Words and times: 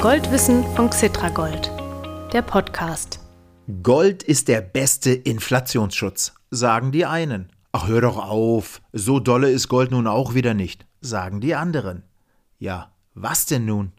Goldwissen 0.00 0.62
von 0.76 0.90
Xitragold, 0.90 1.72
der 2.32 2.42
Podcast. 2.42 3.18
Gold 3.82 4.22
ist 4.22 4.46
der 4.46 4.60
beste 4.60 5.10
Inflationsschutz, 5.10 6.34
sagen 6.52 6.92
die 6.92 7.04
einen. 7.04 7.50
Ach, 7.72 7.88
hör 7.88 8.02
doch 8.02 8.16
auf, 8.16 8.80
so 8.92 9.18
dolle 9.18 9.50
ist 9.50 9.66
Gold 9.66 9.90
nun 9.90 10.06
auch 10.06 10.34
wieder 10.34 10.54
nicht, 10.54 10.86
sagen 11.00 11.40
die 11.40 11.56
anderen. 11.56 12.04
Ja, 12.60 12.92
was 13.14 13.46
denn 13.46 13.64
nun? 13.64 13.90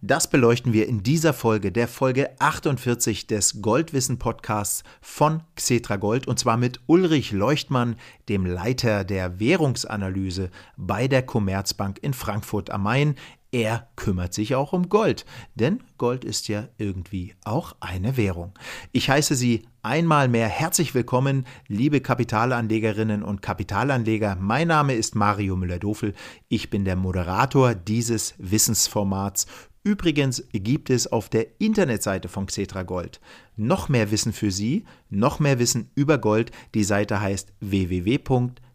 Das 0.00 0.28
beleuchten 0.28 0.72
wir 0.72 0.88
in 0.88 1.02
dieser 1.02 1.32
Folge, 1.32 1.72
der 1.72 1.88
Folge 1.88 2.30
48 2.38 3.26
des 3.26 3.60
Goldwissen 3.62 4.18
Podcasts 4.18 4.84
von 5.00 5.42
Xetra 5.56 5.96
Gold 5.96 6.26
und 6.26 6.38
zwar 6.38 6.56
mit 6.56 6.80
Ulrich 6.86 7.32
Leuchtmann, 7.32 7.96
dem 8.28 8.46
Leiter 8.46 9.04
der 9.04 9.40
Währungsanalyse 9.40 10.50
bei 10.76 11.08
der 11.08 11.22
Commerzbank 11.22 11.98
in 12.02 12.14
Frankfurt 12.14 12.70
am 12.70 12.84
Main. 12.84 13.16
Er 13.50 13.88
kümmert 13.96 14.34
sich 14.34 14.54
auch 14.54 14.74
um 14.74 14.90
Gold, 14.90 15.24
denn 15.54 15.80
Gold 15.96 16.22
ist 16.22 16.48
ja 16.48 16.68
irgendwie 16.76 17.34
auch 17.44 17.74
eine 17.80 18.18
Währung. 18.18 18.52
Ich 18.92 19.08
heiße 19.08 19.34
Sie 19.34 19.62
einmal 19.82 20.28
mehr 20.28 20.48
herzlich 20.48 20.94
willkommen, 20.94 21.46
liebe 21.66 22.02
Kapitalanlegerinnen 22.02 23.22
und 23.22 23.40
Kapitalanleger. 23.40 24.36
Mein 24.38 24.68
Name 24.68 24.94
ist 24.94 25.14
Mario 25.14 25.56
Müller-Dofel. 25.56 26.12
Ich 26.48 26.68
bin 26.68 26.84
der 26.84 26.96
Moderator 26.96 27.74
dieses 27.74 28.34
Wissensformats 28.36 29.46
Übrigens 29.84 30.42
gibt 30.52 30.90
es 30.90 31.10
auf 31.10 31.30
der 31.30 31.46
Internetseite 31.60 32.28
von 32.28 32.44
Xetra 32.44 32.82
Gold 32.82 33.20
noch 33.56 33.88
mehr 33.88 34.10
Wissen 34.10 34.34
für 34.34 34.50
Sie, 34.50 34.84
noch 35.08 35.40
mehr 35.40 35.58
Wissen 35.58 35.90
über 35.94 36.18
Gold. 36.18 36.50
Die 36.74 36.84
Seite 36.84 37.22
heißt 37.22 37.54
www.xetra-gold.com. 37.60 38.67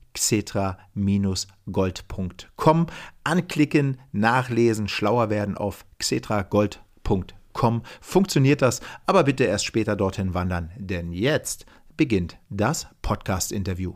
Anklicken, 3.23 3.99
nachlesen, 4.11 4.87
schlauer 4.87 5.29
werden 5.29 5.57
auf 5.57 5.85
xetragold.com. 5.99 7.83
Funktioniert 8.01 8.61
das, 8.61 8.81
aber 9.05 9.23
bitte 9.23 9.43
erst 9.45 9.65
später 9.65 9.95
dorthin 9.95 10.33
wandern, 10.33 10.71
denn 10.77 11.11
jetzt 11.11 11.65
beginnt 11.97 12.37
das 12.49 12.87
Podcast-Interview. 13.01 13.95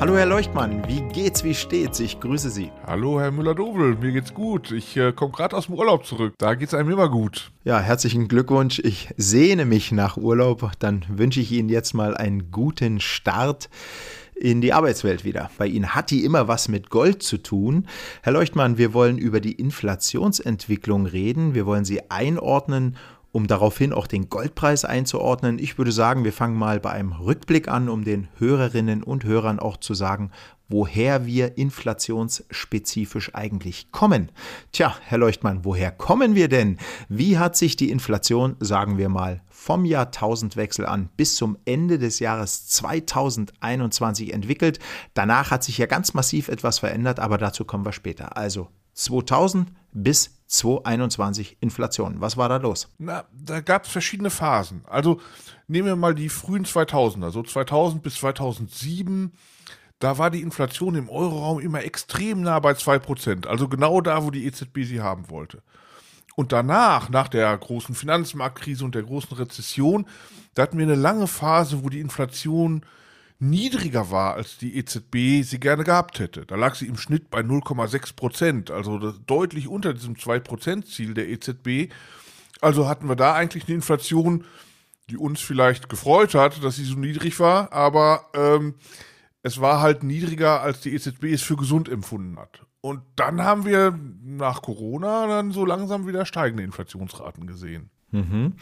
Hallo 0.00 0.16
Herr 0.16 0.24
Leuchtmann, 0.24 0.82
wie 0.88 1.02
geht's, 1.12 1.44
wie 1.44 1.54
steht's? 1.54 2.00
Ich 2.00 2.20
grüße 2.20 2.48
Sie. 2.48 2.72
Hallo 2.86 3.20
Herr 3.20 3.30
Müller-Dobel, 3.30 3.96
mir 3.96 4.12
geht's 4.12 4.32
gut. 4.32 4.72
Ich 4.72 4.96
äh, 4.96 5.12
komme 5.12 5.32
gerade 5.32 5.54
aus 5.54 5.66
dem 5.66 5.74
Urlaub 5.74 6.06
zurück. 6.06 6.32
Da 6.38 6.54
geht's 6.54 6.72
einem 6.72 6.90
immer 6.90 7.10
gut. 7.10 7.52
Ja, 7.64 7.80
herzlichen 7.80 8.26
Glückwunsch. 8.26 8.78
Ich 8.78 9.10
sehne 9.18 9.66
mich 9.66 9.92
nach 9.92 10.16
Urlaub. 10.16 10.72
Dann 10.78 11.04
wünsche 11.10 11.40
ich 11.40 11.52
Ihnen 11.52 11.68
jetzt 11.68 11.92
mal 11.92 12.16
einen 12.16 12.50
guten 12.50 12.98
Start 12.98 13.68
in 14.34 14.62
die 14.62 14.72
Arbeitswelt 14.72 15.26
wieder. 15.26 15.50
Bei 15.58 15.66
Ihnen 15.66 15.94
hat 15.94 16.10
die 16.10 16.24
immer 16.24 16.48
was 16.48 16.68
mit 16.68 16.88
Gold 16.88 17.22
zu 17.22 17.36
tun. 17.36 17.86
Herr 18.22 18.32
Leuchtmann, 18.32 18.78
wir 18.78 18.94
wollen 18.94 19.18
über 19.18 19.40
die 19.40 19.52
Inflationsentwicklung 19.52 21.04
reden. 21.04 21.54
Wir 21.54 21.66
wollen 21.66 21.84
sie 21.84 22.10
einordnen 22.10 22.96
um 23.32 23.46
daraufhin 23.46 23.92
auch 23.92 24.06
den 24.06 24.28
Goldpreis 24.28 24.84
einzuordnen, 24.84 25.58
ich 25.58 25.78
würde 25.78 25.92
sagen, 25.92 26.24
wir 26.24 26.32
fangen 26.32 26.56
mal 26.56 26.80
bei 26.80 26.90
einem 26.90 27.12
Rückblick 27.12 27.68
an, 27.68 27.88
um 27.88 28.04
den 28.04 28.28
Hörerinnen 28.38 29.02
und 29.02 29.24
Hörern 29.24 29.58
auch 29.58 29.76
zu 29.76 29.94
sagen, 29.94 30.30
woher 30.70 31.26
wir 31.26 31.58
inflationsspezifisch 31.58 33.34
eigentlich 33.34 33.90
kommen. 33.90 34.30
Tja, 34.72 34.96
Herr 35.02 35.18
Leuchtmann, 35.18 35.64
woher 35.64 35.90
kommen 35.90 36.34
wir 36.34 36.48
denn? 36.48 36.78
Wie 37.08 37.38
hat 37.38 37.56
sich 37.56 37.76
die 37.76 37.90
Inflation, 37.90 38.56
sagen 38.60 38.96
wir 38.96 39.08
mal, 39.08 39.42
vom 39.48 39.84
Jahrtausendwechsel 39.84 40.86
an 40.86 41.10
bis 41.16 41.34
zum 41.34 41.58
Ende 41.64 41.98
des 41.98 42.20
Jahres 42.20 42.68
2021 42.68 44.32
entwickelt? 44.32 44.78
Danach 45.14 45.50
hat 45.50 45.64
sich 45.64 45.76
ja 45.78 45.86
ganz 45.86 46.14
massiv 46.14 46.48
etwas 46.48 46.78
verändert, 46.78 47.18
aber 47.18 47.36
dazu 47.36 47.64
kommen 47.64 47.84
wir 47.84 47.92
später. 47.92 48.36
Also 48.36 48.68
2000 49.00 49.72
bis 49.92 50.38
2021 50.46 51.56
Inflation. 51.60 52.20
Was 52.20 52.36
war 52.36 52.48
da 52.48 52.56
los? 52.56 52.88
Na, 52.98 53.24
da 53.32 53.60
gab 53.60 53.84
es 53.84 53.90
verschiedene 53.90 54.30
Phasen. 54.30 54.82
Also 54.86 55.20
nehmen 55.68 55.86
wir 55.86 55.96
mal 55.96 56.14
die 56.14 56.28
frühen 56.28 56.64
2000er, 56.64 57.30
so 57.30 57.42
2000 57.42 58.02
bis 58.02 58.16
2007. 58.16 59.32
Da 60.00 60.18
war 60.18 60.30
die 60.30 60.40
Inflation 60.40 60.94
im 60.94 61.08
Euroraum 61.08 61.60
immer 61.60 61.84
extrem 61.84 62.40
nah 62.42 62.58
bei 62.58 62.72
2%, 62.72 63.46
also 63.46 63.68
genau 63.68 64.00
da, 64.00 64.24
wo 64.24 64.30
die 64.30 64.46
EZB 64.46 64.84
sie 64.84 65.00
haben 65.00 65.28
wollte. 65.28 65.62
Und 66.36 66.52
danach, 66.52 67.10
nach 67.10 67.28
der 67.28 67.56
großen 67.56 67.94
Finanzmarktkrise 67.94 68.84
und 68.84 68.94
der 68.94 69.02
großen 69.02 69.36
Rezession, 69.36 70.06
da 70.54 70.62
hatten 70.62 70.78
wir 70.78 70.86
eine 70.86 70.94
lange 70.94 71.26
Phase, 71.26 71.84
wo 71.84 71.90
die 71.90 72.00
Inflation 72.00 72.82
niedriger 73.40 74.10
war, 74.10 74.34
als 74.34 74.58
die 74.58 74.76
EZB 74.76 75.42
sie 75.42 75.58
gerne 75.58 75.84
gehabt 75.84 76.18
hätte. 76.20 76.44
Da 76.46 76.56
lag 76.56 76.74
sie 76.74 76.86
im 76.86 76.96
Schnitt 76.96 77.30
bei 77.30 77.40
0,6 77.40 78.14
Prozent, 78.14 78.70
also 78.70 78.98
deutlich 79.26 79.66
unter 79.66 79.94
diesem 79.94 80.14
2-Prozent-Ziel 80.14 81.14
der 81.14 81.28
EZB. 81.28 81.92
Also 82.60 82.86
hatten 82.86 83.08
wir 83.08 83.16
da 83.16 83.34
eigentlich 83.34 83.64
eine 83.66 83.76
Inflation, 83.76 84.44
die 85.08 85.16
uns 85.16 85.40
vielleicht 85.40 85.88
gefreut 85.88 86.34
hat, 86.34 86.62
dass 86.62 86.76
sie 86.76 86.84
so 86.84 86.96
niedrig 86.96 87.40
war, 87.40 87.72
aber 87.72 88.26
ähm, 88.34 88.74
es 89.42 89.60
war 89.60 89.80
halt 89.80 90.02
niedriger, 90.02 90.60
als 90.60 90.80
die 90.80 90.94
EZB 90.94 91.24
es 91.24 91.42
für 91.42 91.56
gesund 91.56 91.88
empfunden 91.88 92.38
hat. 92.38 92.66
Und 92.82 93.02
dann 93.16 93.42
haben 93.42 93.64
wir 93.64 93.98
nach 94.22 94.62
Corona 94.62 95.26
dann 95.26 95.50
so 95.50 95.64
langsam 95.64 96.06
wieder 96.06 96.24
steigende 96.26 96.62
Inflationsraten 96.62 97.46
gesehen. 97.46 97.90
Mhm. 98.10 98.54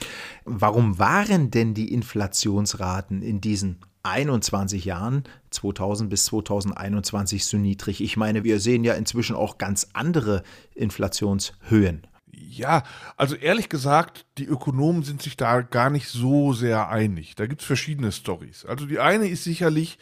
Warum 0.44 0.98
waren 0.98 1.50
denn 1.50 1.74
die 1.74 1.92
Inflationsraten 1.92 3.22
in 3.22 3.40
diesen 3.40 3.78
21 4.08 4.84
Jahren, 4.84 5.24
2000 5.50 6.10
bis 6.10 6.26
2021, 6.26 7.44
so 7.44 7.56
niedrig? 7.56 8.00
Ich 8.00 8.16
meine, 8.16 8.44
wir 8.44 8.60
sehen 8.60 8.84
ja 8.84 8.94
inzwischen 8.94 9.36
auch 9.36 9.58
ganz 9.58 9.88
andere 9.92 10.42
Inflationshöhen. 10.74 12.06
Ja, 12.32 12.82
also 13.16 13.34
ehrlich 13.34 13.68
gesagt, 13.68 14.24
die 14.38 14.46
Ökonomen 14.46 15.02
sind 15.02 15.22
sich 15.22 15.36
da 15.36 15.60
gar 15.60 15.90
nicht 15.90 16.08
so 16.08 16.52
sehr 16.52 16.88
einig. 16.88 17.34
Da 17.34 17.46
gibt 17.46 17.60
es 17.60 17.66
verschiedene 17.66 18.12
Stories. 18.12 18.64
Also 18.64 18.86
die 18.86 19.00
eine 19.00 19.28
ist 19.28 19.44
sicherlich, 19.44 19.98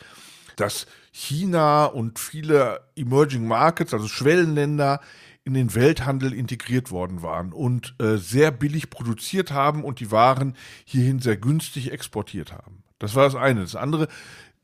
dass 0.56 0.86
China 1.12 1.86
und 1.86 2.18
viele 2.18 2.80
Emerging 2.94 3.46
Markets, 3.46 3.94
also 3.94 4.08
Schwellenländer, 4.08 5.00
in 5.44 5.54
den 5.54 5.74
Welthandel 5.74 6.32
integriert 6.32 6.90
worden 6.90 7.22
waren 7.22 7.52
und 7.52 7.94
äh, 8.00 8.16
sehr 8.16 8.50
billig 8.50 8.90
produziert 8.90 9.52
haben 9.52 9.84
und 9.84 10.00
die 10.00 10.10
Waren 10.10 10.56
hierhin 10.84 11.20
sehr 11.20 11.36
günstig 11.36 11.92
exportiert 11.92 12.52
haben. 12.52 12.82
Das 12.98 13.14
war 13.14 13.24
das 13.24 13.34
eine. 13.34 13.60
Das 13.60 13.76
andere 13.76 14.08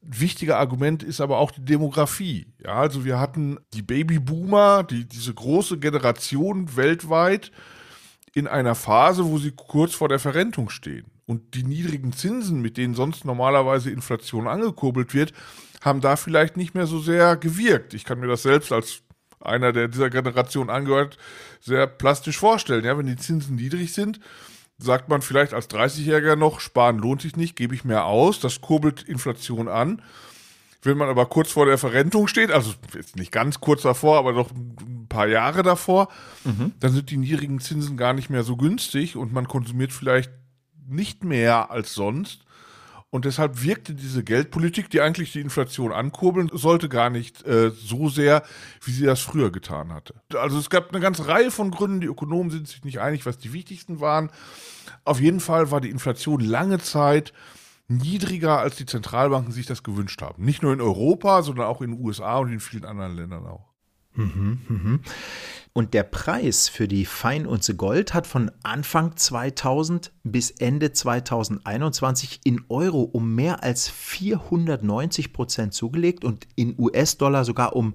wichtige 0.03 0.57
Argument 0.57 1.03
ist 1.03 1.21
aber 1.21 1.39
auch 1.39 1.51
die 1.51 1.65
Demografie. 1.65 2.47
Ja, 2.65 2.75
also 2.75 3.05
wir 3.05 3.21
hatten 3.21 3.59
die 3.73 3.83
Babyboomer, 3.83 4.83
die, 4.83 5.07
diese 5.07 5.33
große 5.33 5.79
Generation 5.79 6.77
weltweit 6.77 7.53
in 8.35 8.47
einer 8.49 8.75
Phase, 8.75 9.27
wo 9.27 9.39
sie 9.39 9.53
kurz 9.53 9.95
vor 9.95 10.09
der 10.09 10.19
Verrentung 10.19 10.71
stehen. 10.71 11.07
Und 11.27 11.55
die 11.55 11.63
niedrigen 11.63 12.13
Zinsen, 12.13 12.61
mit 12.61 12.77
denen 12.77 12.95
sonst 12.95 13.25
normalerweise 13.25 13.91
Inflation 13.91 14.49
angekurbelt 14.49 15.15
wird, 15.15 15.33
haben 15.83 16.01
da 16.01 16.17
vielleicht 16.17 16.57
nicht 16.57 16.75
mehr 16.75 16.87
so 16.87 16.99
sehr 16.99 17.37
gewirkt. 17.37 17.95
Ich 17.95 18.05
kann 18.05 18.19
mir 18.19 18.27
das 18.27 18.43
selbst 18.43 18.73
als 18.73 19.03
einer, 19.41 19.73
der 19.73 19.89
dieser 19.89 20.11
Generation 20.11 20.71
angehört, 20.71 21.19
sehr 21.61 21.87
plastisch 21.87 22.39
vorstellen. 22.39 22.85
Ja, 22.85 22.97
wenn 22.99 23.07
die 23.07 23.17
Zinsen 23.17 23.57
niedrig 23.57 23.93
sind, 23.93 24.21
sagt 24.83 25.09
man 25.09 25.23
vielleicht 25.23 25.55
als 25.55 25.71
30-Jähriger 25.71 26.37
noch, 26.37 26.61
sparen 26.61 26.99
lohnt 26.99 27.23
sich 27.23 27.37
nicht, 27.37 27.57
gebe 27.57 27.75
ich 27.75 27.85
mehr 27.85 28.05
aus, 28.05 28.41
das 28.41 28.61
kurbelt 28.61 29.03
Inflation 29.03 29.69
an. 29.69 30.03
Wenn 30.85 30.99
man 30.99 31.09
aber 31.09 31.27
kurz 31.27 31.53
vor 31.53 31.67
der 31.67 31.79
Verrentung 31.79 32.27
steht, 32.27 32.51
also 32.51 32.73
jetzt 32.93 33.15
nicht 33.15 33.31
ganz 33.31 33.61
kurz 33.61 33.83
davor, 33.83 34.19
aber 34.19 34.33
noch 34.33 34.51
ein 34.51 35.07
paar 35.09 35.29
Jahre 35.29 35.63
davor, 35.63 36.09
mhm. 36.43 36.73
dann 36.81 36.93
sind 36.93 37.11
die 37.11 37.17
niedrigen 37.17 37.61
Zinsen 37.61 37.97
gar 37.97 38.13
nicht 38.13 38.31
mehr 38.31 38.43
so 38.43 38.57
günstig 38.57 39.17
und 39.17 39.33
man 39.33 39.47
konsumiert 39.47 39.93
vielleicht 39.93 40.33
nicht 40.89 41.23
mehr 41.23 41.71
als 41.71 41.95
sonst. 41.95 42.42
Und 43.13 43.27
deshalb 43.27 43.63
wirkte 43.63 43.95
diese 43.95 44.25
Geldpolitik, 44.25 44.89
die 44.89 45.03
eigentlich 45.03 45.33
die 45.33 45.43
Inflation 45.43 45.93
ankurbeln 45.93 46.49
sollte, 46.51 46.89
gar 46.89 47.11
nicht 47.11 47.47
äh, 47.47 47.71
so 47.71 48.09
sehr, 48.09 48.43
wie 48.83 48.91
sie 48.91 49.05
das 49.05 49.21
früher 49.21 49.53
getan 49.53 49.93
hatte. 49.93 50.15
Also 50.35 50.59
es 50.59 50.71
gab 50.71 50.89
eine 50.89 51.01
ganze 51.01 51.29
Reihe 51.29 51.51
von 51.51 51.71
Gründen. 51.71 52.01
Die 52.01 52.07
Ökonomen 52.07 52.51
sind 52.51 52.69
sich 52.69 52.85
nicht 52.85 53.01
einig, 53.01 53.27
was 53.27 53.37
die 53.37 53.53
wichtigsten 53.53 54.01
waren. 54.01 54.31
Auf 55.05 55.21
jeden 55.21 55.41
Fall 55.41 55.71
war 55.71 55.83
die 55.83 55.91
Inflation 55.91 56.41
lange 56.41 56.79
Zeit 56.79 57.35
niedriger, 57.87 58.61
als 58.61 58.77
die 58.77 58.87
Zentralbanken 58.87 59.53
sich 59.53 59.67
das 59.67 59.83
gewünscht 59.83 60.23
haben. 60.23 60.43
Nicht 60.43 60.63
nur 60.63 60.73
in 60.73 60.81
Europa, 60.81 61.43
sondern 61.43 61.67
auch 61.67 61.83
in 61.83 61.91
den 61.91 62.03
USA 62.03 62.39
und 62.39 62.51
in 62.51 62.61
vielen 62.61 62.87
anderen 62.87 63.15
Ländern 63.15 63.45
auch. 63.47 63.69
Mhm, 64.15 64.61
mhm. 64.69 65.01
Und 65.75 65.95
der 65.95 66.03
Preis 66.03 66.69
für 66.69 66.87
die 66.87 67.07
Feinunze 67.07 67.75
Gold 67.75 68.13
hat 68.13 68.27
von 68.27 68.51
Anfang 68.63 69.17
2000 69.17 70.13
bis 70.23 70.51
Ende 70.51 70.93
2021 70.93 72.41
in 72.45 72.63
Euro 72.69 73.03
um 73.03 73.35
mehr 73.35 73.63
als 73.63 73.89
490 73.89 75.33
Prozent 75.33 75.73
zugelegt 75.73 76.25
und 76.25 76.47
in 76.57 76.75
US-Dollar 76.79 77.47
sogar 77.47 77.75
um 77.75 77.95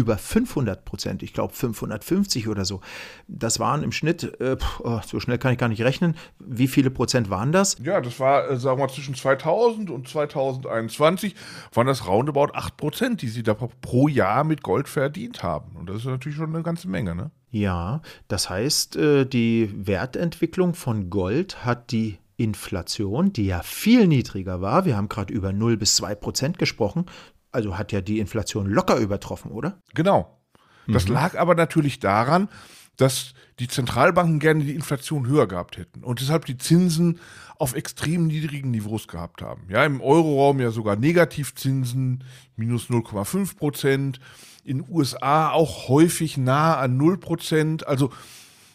über 0.00 0.16
500 0.16 0.84
Prozent, 0.84 1.22
ich 1.22 1.32
glaube 1.32 1.52
550 1.52 2.48
oder 2.48 2.64
so. 2.64 2.80
Das 3.28 3.60
waren 3.60 3.82
im 3.82 3.92
Schnitt, 3.92 4.40
äh, 4.40 4.56
oh, 4.82 5.00
so 5.06 5.20
schnell 5.20 5.38
kann 5.38 5.52
ich 5.52 5.58
gar 5.58 5.68
nicht 5.68 5.82
rechnen, 5.82 6.16
wie 6.38 6.68
viele 6.68 6.90
Prozent 6.90 7.28
waren 7.28 7.52
das? 7.52 7.76
Ja, 7.82 8.00
das 8.00 8.18
war, 8.18 8.50
äh, 8.50 8.56
sagen 8.56 8.78
wir 8.78 8.86
mal, 8.86 8.92
zwischen 8.92 9.14
2000 9.14 9.90
und 9.90 10.08
2021 10.08 11.34
waren 11.74 11.86
das 11.86 12.08
roundabout 12.08 12.54
8 12.54 12.76
Prozent, 12.76 13.22
die 13.22 13.28
sie 13.28 13.42
da 13.42 13.54
pro 13.54 14.08
Jahr 14.08 14.44
mit 14.44 14.62
Gold 14.62 14.88
verdient 14.88 15.42
haben. 15.42 15.76
Und 15.76 15.90
das 15.90 15.98
ist 15.98 16.06
natürlich 16.06 16.36
schon 16.36 16.54
eine 16.54 16.62
ganze 16.62 16.88
Menge, 16.88 17.14
ne? 17.14 17.30
Ja, 17.50 18.00
das 18.28 18.48
heißt, 18.48 18.96
äh, 18.96 19.26
die 19.26 19.70
Wertentwicklung 19.74 20.74
von 20.74 21.10
Gold 21.10 21.64
hat 21.64 21.90
die 21.90 22.18
Inflation, 22.36 23.34
die 23.34 23.46
ja 23.46 23.62
viel 23.62 24.06
niedriger 24.06 24.62
war, 24.62 24.86
wir 24.86 24.96
haben 24.96 25.10
gerade 25.10 25.34
über 25.34 25.52
0 25.52 25.76
bis 25.76 25.96
2 25.96 26.14
Prozent 26.14 26.58
gesprochen, 26.58 27.04
also 27.52 27.78
hat 27.78 27.92
ja 27.92 28.00
die 28.00 28.18
Inflation 28.18 28.66
locker 28.66 28.96
übertroffen, 28.96 29.50
oder? 29.50 29.80
Genau. 29.94 30.38
Das 30.86 31.06
mhm. 31.06 31.14
lag 31.14 31.38
aber 31.38 31.54
natürlich 31.54 32.00
daran, 32.00 32.48
dass 32.96 33.32
die 33.58 33.68
Zentralbanken 33.68 34.40
gerne 34.40 34.64
die 34.64 34.74
Inflation 34.74 35.26
höher 35.26 35.46
gehabt 35.46 35.78
hätten 35.78 36.04
und 36.04 36.20
deshalb 36.20 36.44
die 36.44 36.58
Zinsen 36.58 37.18
auf 37.58 37.74
extrem 37.74 38.26
niedrigen 38.26 38.70
Niveaus 38.70 39.08
gehabt 39.08 39.42
haben. 39.42 39.64
Ja, 39.68 39.84
im 39.84 40.00
Euroraum 40.00 40.60
ja 40.60 40.70
sogar 40.70 40.96
Negativzinsen, 40.96 42.24
minus 42.56 42.88
0,5 42.88 43.56
Prozent, 43.56 44.20
in 44.64 44.78
den 44.78 44.86
USA 44.90 45.50
auch 45.50 45.88
häufig 45.88 46.36
nah 46.36 46.76
an 46.76 46.96
0 46.96 47.18
Prozent. 47.18 47.86
Also 47.86 48.10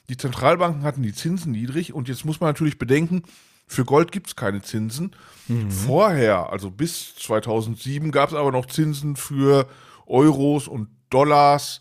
die 0.10 0.18
Zentralbanken 0.18 0.84
hatten 0.84 1.04
die 1.04 1.14
Zinsen 1.14 1.52
niedrig 1.52 1.94
und 1.94 2.08
jetzt 2.08 2.26
muss 2.26 2.40
man 2.40 2.50
natürlich 2.50 2.78
bedenken, 2.78 3.24
für 3.68 3.86
Gold 3.86 4.12
gibt 4.12 4.28
es 4.28 4.36
keine 4.36 4.62
Zinsen. 4.62 5.16
Mhm. 5.48 5.72
Vorher, 5.72 6.50
also 6.52 6.72
bis 6.72 7.16
2007, 7.16 8.12
gab 8.12 8.30
es 8.30 8.36
aber 8.36 8.52
noch 8.52 8.68
Zinsen 8.68 9.16
für 9.16 9.68
Euros 10.06 10.68
und 10.68 10.90
Dollars. 11.10 11.80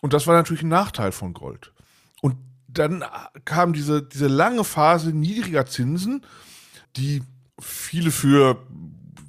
Und 0.00 0.12
das 0.12 0.26
war 0.26 0.34
natürlich 0.34 0.62
ein 0.62 0.68
Nachteil 0.68 1.12
von 1.12 1.32
Gold. 1.32 1.72
Und 2.20 2.36
dann 2.68 3.04
kam 3.44 3.72
diese, 3.72 4.02
diese 4.02 4.28
lange 4.28 4.64
Phase 4.64 5.10
niedriger 5.10 5.66
Zinsen, 5.66 6.24
die 6.96 7.22
viele 7.60 8.10
für 8.10 8.58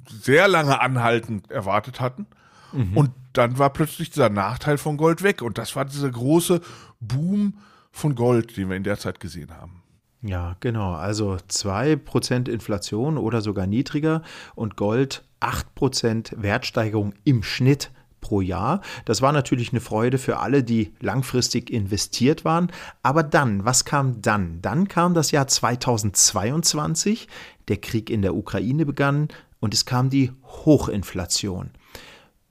sehr 0.08 0.48
lange 0.48 0.80
anhaltend 0.80 1.50
erwartet 1.50 2.00
hatten. 2.00 2.26
Mhm. 2.72 2.96
Und 2.96 3.10
dann 3.32 3.58
war 3.58 3.70
plötzlich 3.70 4.10
dieser 4.10 4.30
Nachteil 4.30 4.78
von 4.78 4.96
Gold 4.96 5.22
weg. 5.22 5.42
Und 5.42 5.58
das 5.58 5.76
war 5.76 5.84
dieser 5.84 6.10
große 6.10 6.60
Boom 7.00 7.58
von 7.92 8.14
Gold, 8.14 8.56
den 8.56 8.68
wir 8.68 8.76
in 8.76 8.84
der 8.84 8.98
Zeit 8.98 9.20
gesehen 9.20 9.52
haben. 9.56 9.83
Ja, 10.26 10.56
genau. 10.60 10.94
Also 10.94 11.36
2% 11.50 12.48
Inflation 12.48 13.18
oder 13.18 13.42
sogar 13.42 13.66
niedriger 13.66 14.22
und 14.54 14.74
Gold 14.74 15.22
8% 15.40 16.40
Wertsteigerung 16.40 17.12
im 17.24 17.42
Schnitt 17.42 17.90
pro 18.22 18.40
Jahr. 18.40 18.80
Das 19.04 19.20
war 19.20 19.32
natürlich 19.32 19.72
eine 19.72 19.82
Freude 19.82 20.16
für 20.16 20.38
alle, 20.38 20.64
die 20.64 20.94
langfristig 21.00 21.70
investiert 21.70 22.42
waren. 22.46 22.72
Aber 23.02 23.22
dann, 23.22 23.66
was 23.66 23.84
kam 23.84 24.22
dann? 24.22 24.62
Dann 24.62 24.88
kam 24.88 25.12
das 25.12 25.30
Jahr 25.30 25.46
2022, 25.46 27.28
der 27.68 27.76
Krieg 27.76 28.08
in 28.08 28.22
der 28.22 28.34
Ukraine 28.34 28.86
begann 28.86 29.28
und 29.60 29.74
es 29.74 29.84
kam 29.84 30.08
die 30.08 30.32
Hochinflation. 30.42 31.70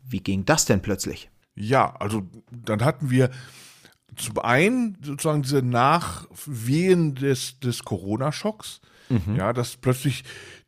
Wie 0.07 0.19
ging 0.19 0.45
das 0.45 0.65
denn 0.65 0.83
plötzlich? 0.83 1.31
Ja, 1.55 1.95
also 1.95 2.21
dann 2.51 2.85
hatten 2.85 3.09
wir 3.09 3.31
zum 4.15 4.39
einen 4.39 4.97
sozusagen 5.01 5.41
diese 5.43 5.61
Nachwehen 5.61 7.15
des, 7.15 7.59
des 7.59 7.83
Corona-Schocks, 7.83 8.81
mhm. 9.09 9.35
ja, 9.35 9.53
dass 9.53 9.77
plötzlich 9.77 10.23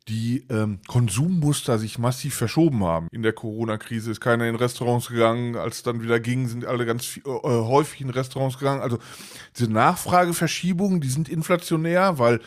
die 0.08 0.44
ähm, 0.50 0.78
Konsummuster 0.86 1.78
sich 1.78 1.98
massiv 1.98 2.34
verschoben 2.34 2.84
haben. 2.84 3.08
In 3.10 3.22
der 3.22 3.32
Corona-Krise 3.32 4.12
ist 4.12 4.20
keiner 4.20 4.46
in 4.46 4.54
Restaurants 4.54 5.08
gegangen, 5.08 5.56
als 5.56 5.82
dann 5.82 6.00
wieder 6.00 6.20
ging, 6.20 6.46
sind 6.46 6.64
alle 6.64 6.86
ganz 6.86 7.04
viel, 7.04 7.24
äh, 7.26 7.30
häufig 7.42 8.00
in 8.00 8.10
Restaurants 8.10 8.58
gegangen. 8.58 8.82
Also 8.82 8.98
diese 9.58 9.70
Nachfrageverschiebungen, 9.70 11.00
die 11.00 11.08
sind 11.08 11.28
inflationär, 11.28 12.20
weil 12.20 12.40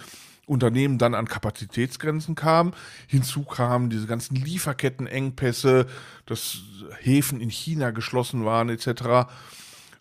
Unternehmen 0.46 0.98
dann 0.98 1.14
an 1.14 1.28
Kapazitätsgrenzen 1.28 2.36
kamen. 2.36 2.74
Hinzu 3.08 3.44
kamen 3.44 3.90
diese 3.90 4.08
ganzen 4.08 4.36
Lieferkettenengpässe, 4.36 5.86
dass 6.26 6.60
Häfen 7.02 7.40
in 7.40 7.52
China 7.52 7.92
geschlossen 7.92 8.46
waren 8.46 8.70
etc. 8.70 9.30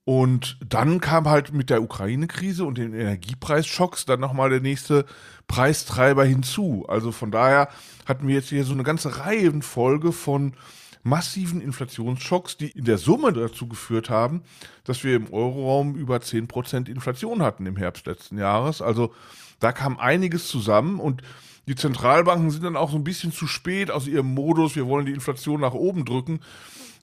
Und 0.09 0.57
dann 0.67 1.03
kam 1.03 1.29
halt 1.29 1.53
mit 1.53 1.69
der 1.69 1.83
Ukraine-Krise 1.83 2.65
und 2.65 2.79
den 2.79 2.95
Energiepreisschocks 2.95 4.07
dann 4.07 4.21
nochmal 4.21 4.49
der 4.49 4.63
nächste 4.63 5.05
Preistreiber 5.49 6.25
hinzu. 6.25 6.87
Also 6.89 7.13
von 7.13 7.31
daher 7.31 7.69
hatten 8.07 8.27
wir 8.27 8.37
jetzt 8.37 8.49
hier 8.49 8.65
so 8.65 8.73
eine 8.73 8.85
ganze 8.85 9.19
Reihenfolge 9.19 10.13
von 10.13 10.55
massiven 11.03 11.61
Inflationsschocks, 11.61 12.57
die 12.57 12.71
in 12.71 12.87
der 12.87 12.97
Summe 12.97 13.35
dazu 13.35 13.69
geführt 13.69 14.09
haben, 14.09 14.41
dass 14.85 15.05
wir 15.05 15.15
im 15.15 15.31
Euroraum 15.31 15.95
über 15.95 16.17
10% 16.17 16.89
Inflation 16.89 17.43
hatten 17.43 17.67
im 17.67 17.77
Herbst 17.77 18.07
letzten 18.07 18.39
Jahres. 18.39 18.81
Also 18.81 19.13
da 19.61 19.73
kam 19.73 19.99
einiges 19.99 20.49
zusammen 20.49 21.01
und 21.01 21.21
die 21.67 21.75
Zentralbanken 21.75 22.51
sind 22.51 22.65
dann 22.65 22.77
auch 22.77 22.91
so 22.91 22.97
ein 22.97 23.05
bisschen 23.05 23.31
zu 23.31 23.47
spät 23.47 23.91
aus 23.91 24.07
ihrem 24.07 24.33
Modus, 24.33 24.75
wir 24.75 24.87
wollen 24.87 25.05
die 25.05 25.13
Inflation 25.13 25.61
nach 25.61 25.75
oben 25.75 26.07
drücken, 26.07 26.41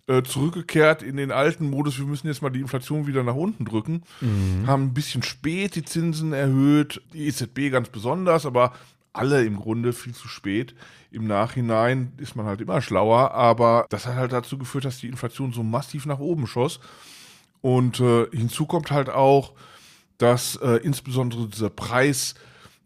äh, 0.07 0.23
zurückgekehrt 0.23 1.01
in 1.01 1.17
den 1.17 1.31
alten 1.31 1.69
Modus, 1.69 1.97
wir 1.97 2.05
müssen 2.05 2.27
jetzt 2.27 2.41
mal 2.41 2.49
die 2.49 2.59
Inflation 2.59 3.07
wieder 3.07 3.23
nach 3.23 3.35
unten 3.35 3.65
drücken. 3.65 4.03
Mhm. 4.21 4.67
Haben 4.67 4.83
ein 4.83 4.93
bisschen 4.93 5.23
spät 5.23 5.75
die 5.75 5.83
Zinsen 5.83 6.33
erhöht, 6.33 7.01
die 7.13 7.27
EZB 7.27 7.71
ganz 7.71 7.89
besonders, 7.89 8.45
aber 8.45 8.73
alle 9.13 9.43
im 9.45 9.59
Grunde 9.59 9.93
viel 9.93 10.13
zu 10.13 10.27
spät. 10.27 10.75
Im 11.11 11.25
Nachhinein 11.25 12.11
ist 12.17 12.35
man 12.35 12.45
halt 12.45 12.61
immer 12.61 12.81
schlauer, 12.81 13.31
aber 13.31 13.85
das 13.89 14.05
hat 14.05 14.15
halt 14.15 14.33
dazu 14.33 14.57
geführt, 14.57 14.85
dass 14.85 14.99
die 14.99 15.07
Inflation 15.07 15.53
so 15.53 15.63
massiv 15.63 16.05
nach 16.05 16.19
oben 16.19 16.47
schoss. 16.47 16.79
Und 17.61 17.99
äh, 17.99 18.27
hinzu 18.31 18.65
kommt 18.65 18.91
halt 18.91 19.09
auch, 19.09 19.53
dass 20.17 20.57
äh, 20.57 20.77
insbesondere 20.83 21.47
dieser 21.47 21.69
Preis 21.69 22.35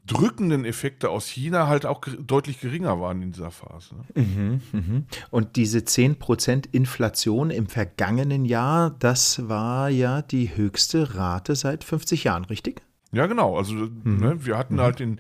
drückenden 0.09 0.65
Effekte 0.65 1.09
aus 1.09 1.27
China 1.27 1.67
halt 1.67 1.85
auch 1.85 2.01
deutlich 2.19 2.59
geringer 2.59 3.00
waren 3.00 3.21
in 3.21 3.31
dieser 3.31 3.51
Phase. 3.51 3.95
Ne? 3.95 4.23
Mhm, 4.23 4.61
mhm. 4.71 5.06
Und 5.29 5.56
diese 5.56 5.79
10% 5.79 6.65
Inflation 6.71 7.51
im 7.51 7.67
vergangenen 7.67 8.45
Jahr, 8.45 8.95
das 9.00 9.47
war 9.47 9.89
ja 9.89 10.21
die 10.21 10.56
höchste 10.56 11.15
Rate 11.15 11.56
seit 11.56 11.83
50 11.83 12.23
Jahren, 12.23 12.45
richtig? 12.45 12.81
Ja, 13.11 13.27
genau. 13.27 13.57
Also 13.57 13.73
mhm. 13.73 14.19
ne, 14.19 14.45
wir 14.45 14.57
hatten 14.57 14.75
mhm. 14.75 14.81
halt 14.81 15.00
in, 15.00 15.19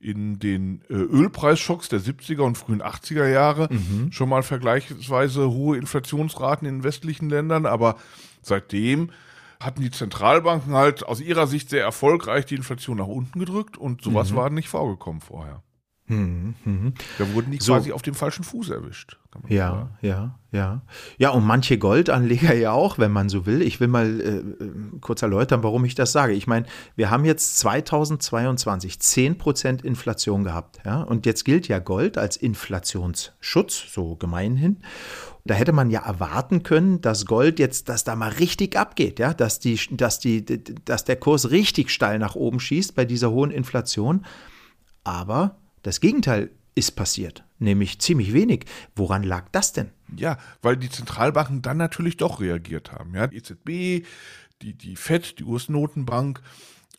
in 0.00 0.38
den 0.38 0.80
äh, 0.88 0.94
Ölpreisschocks 0.94 1.88
der 1.88 2.00
70er 2.00 2.42
und 2.42 2.56
frühen 2.56 2.82
80er 2.82 3.28
Jahre 3.28 3.68
mhm. 3.70 4.10
schon 4.12 4.28
mal 4.28 4.42
vergleichsweise 4.42 5.50
hohe 5.50 5.76
Inflationsraten 5.76 6.66
in 6.66 6.84
westlichen 6.84 7.28
Ländern, 7.28 7.66
aber 7.66 7.96
seitdem 8.40 9.10
hatten 9.64 9.80
die 9.80 9.90
Zentralbanken 9.90 10.74
halt 10.74 11.04
aus 11.04 11.20
ihrer 11.20 11.46
Sicht 11.46 11.70
sehr 11.70 11.82
erfolgreich 11.82 12.46
die 12.46 12.56
Inflation 12.56 12.98
nach 12.98 13.06
unten 13.06 13.38
gedrückt 13.38 13.76
und 13.76 14.02
sowas 14.02 14.32
mhm. 14.32 14.36
war 14.36 14.50
nicht 14.50 14.68
vorgekommen 14.68 15.20
vorher. 15.20 15.62
Mhm, 16.08 16.54
mh. 16.64 16.92
Da 17.18 17.32
wurden 17.32 17.50
die 17.52 17.58
so. 17.60 17.72
quasi 17.72 17.92
auf 17.92 18.02
dem 18.02 18.14
falschen 18.14 18.44
Fuß 18.44 18.70
erwischt. 18.70 19.18
Ja, 19.48 19.70
sagen. 19.70 19.98
ja, 20.02 20.38
ja. 20.50 20.82
Ja, 21.16 21.30
und 21.30 21.44
manche 21.44 21.78
Goldanleger 21.78 22.54
ja 22.54 22.72
auch, 22.72 22.98
wenn 22.98 23.12
man 23.12 23.28
so 23.28 23.46
will. 23.46 23.62
Ich 23.62 23.80
will 23.80 23.88
mal 23.88 24.20
äh 24.20 24.42
kurz 25.00 25.22
erläutern, 25.22 25.62
warum 25.62 25.84
ich 25.84 25.94
das 25.94 26.12
sage. 26.12 26.34
Ich 26.34 26.46
meine, 26.46 26.66
wir 26.96 27.10
haben 27.10 27.24
jetzt 27.24 27.58
2022 27.58 28.94
10% 28.94 29.84
Inflation 29.84 30.44
gehabt. 30.44 30.80
Ja? 30.84 31.02
Und 31.02 31.24
jetzt 31.24 31.44
gilt 31.44 31.68
ja 31.68 31.78
Gold 31.78 32.18
als 32.18 32.36
Inflationsschutz, 32.36 33.84
so 33.90 34.16
gemeinhin. 34.16 34.82
Da 35.44 35.54
hätte 35.54 35.72
man 35.72 35.90
ja 35.90 36.00
erwarten 36.00 36.62
können, 36.62 37.00
dass 37.00 37.26
Gold 37.26 37.58
jetzt, 37.58 37.88
dass 37.88 38.04
da 38.04 38.14
mal 38.14 38.30
richtig 38.30 38.76
abgeht, 38.76 39.18
ja, 39.18 39.34
dass, 39.34 39.58
die, 39.58 39.78
dass, 39.90 40.20
die, 40.20 40.44
dass 40.84 41.04
der 41.04 41.16
Kurs 41.16 41.50
richtig 41.50 41.90
steil 41.90 42.18
nach 42.18 42.36
oben 42.36 42.60
schießt 42.60 42.94
bei 42.94 43.04
dieser 43.04 43.30
hohen 43.32 43.50
Inflation. 43.50 44.24
Aber 45.02 45.56
das 45.82 46.00
Gegenteil 46.00 46.50
ist 46.74 46.92
passiert, 46.92 47.44
nämlich 47.58 47.98
ziemlich 47.98 48.32
wenig. 48.32 48.66
Woran 48.94 49.24
lag 49.24 49.48
das 49.50 49.72
denn? 49.72 49.90
Ja, 50.16 50.38
weil 50.62 50.76
die 50.76 50.90
Zentralbanken 50.90 51.62
dann 51.62 51.76
natürlich 51.76 52.16
doch 52.16 52.40
reagiert 52.40 52.92
haben. 52.92 53.14
Ja, 53.14 53.26
die 53.26 53.36
EZB, 53.38 54.06
die, 54.62 54.74
die 54.74 54.96
FED, 54.96 55.40
die 55.40 55.44
US-Notenbank, 55.44 56.40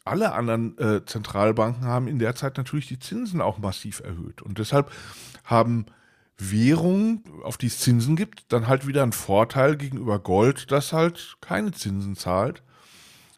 alle 0.05 0.33
anderen 0.33 0.77
äh, 0.77 1.05
Zentralbanken 1.05 1.85
haben 1.85 2.07
in 2.07 2.19
der 2.19 2.35
Zeit 2.35 2.57
natürlich 2.57 2.87
die 2.87 2.99
Zinsen 2.99 3.39
auch 3.39 3.57
massiv 3.57 4.01
erhöht. 4.01 4.41
Und 4.41 4.57
deshalb 4.57 4.91
haben 5.45 5.85
Währung, 6.37 7.23
auf 7.43 7.57
die 7.57 7.67
es 7.67 7.79
Zinsen 7.79 8.15
gibt, 8.15 8.51
dann 8.51 8.67
halt 8.67 8.87
wieder 8.87 9.03
ein 9.03 9.11
Vorteil 9.11 9.77
gegenüber 9.77 10.19
Gold, 10.19 10.71
das 10.71 10.93
halt 10.93 11.37
keine 11.41 11.71
Zinsen 11.71 12.15
zahlt. 12.15 12.63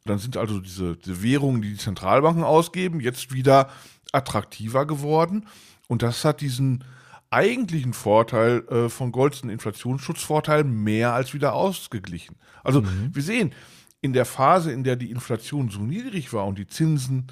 Dann 0.06 0.20
sind 0.20 0.38
also 0.38 0.60
diese, 0.60 0.96
diese 0.98 1.24
Währungen, 1.24 1.62
die 1.62 1.72
die 1.72 1.78
Zentralbanken 1.78 2.44
ausgeben, 2.44 3.00
jetzt 3.00 3.34
wieder 3.34 3.70
attraktiver 4.12 4.86
geworden. 4.86 5.48
Und 5.88 6.04
das 6.04 6.24
hat 6.24 6.42
diesen 6.42 6.84
eigentlichen 7.32 7.94
Vorteil 7.94 8.64
äh, 8.70 8.90
von 8.90 9.12
Gold, 9.12 9.40
einen 9.42 9.52
Inflationsschutzvorteil, 9.52 10.64
mehr 10.64 11.14
als 11.14 11.34
wieder 11.34 11.54
ausgeglichen. 11.54 12.38
Also 12.64 12.82
mhm. 12.82 13.10
wir 13.14 13.24
sehen, 13.24 13.54
in 14.02 14.14
der 14.14 14.26
Phase, 14.26 14.72
in 14.72 14.84
der 14.84 14.96
die 14.96 15.12
Inflation 15.12 15.70
so 15.70 15.80
niedrig 15.80 16.32
war 16.32 16.46
und 16.46 16.58
die 16.60 16.68
Zinsen 16.68 17.28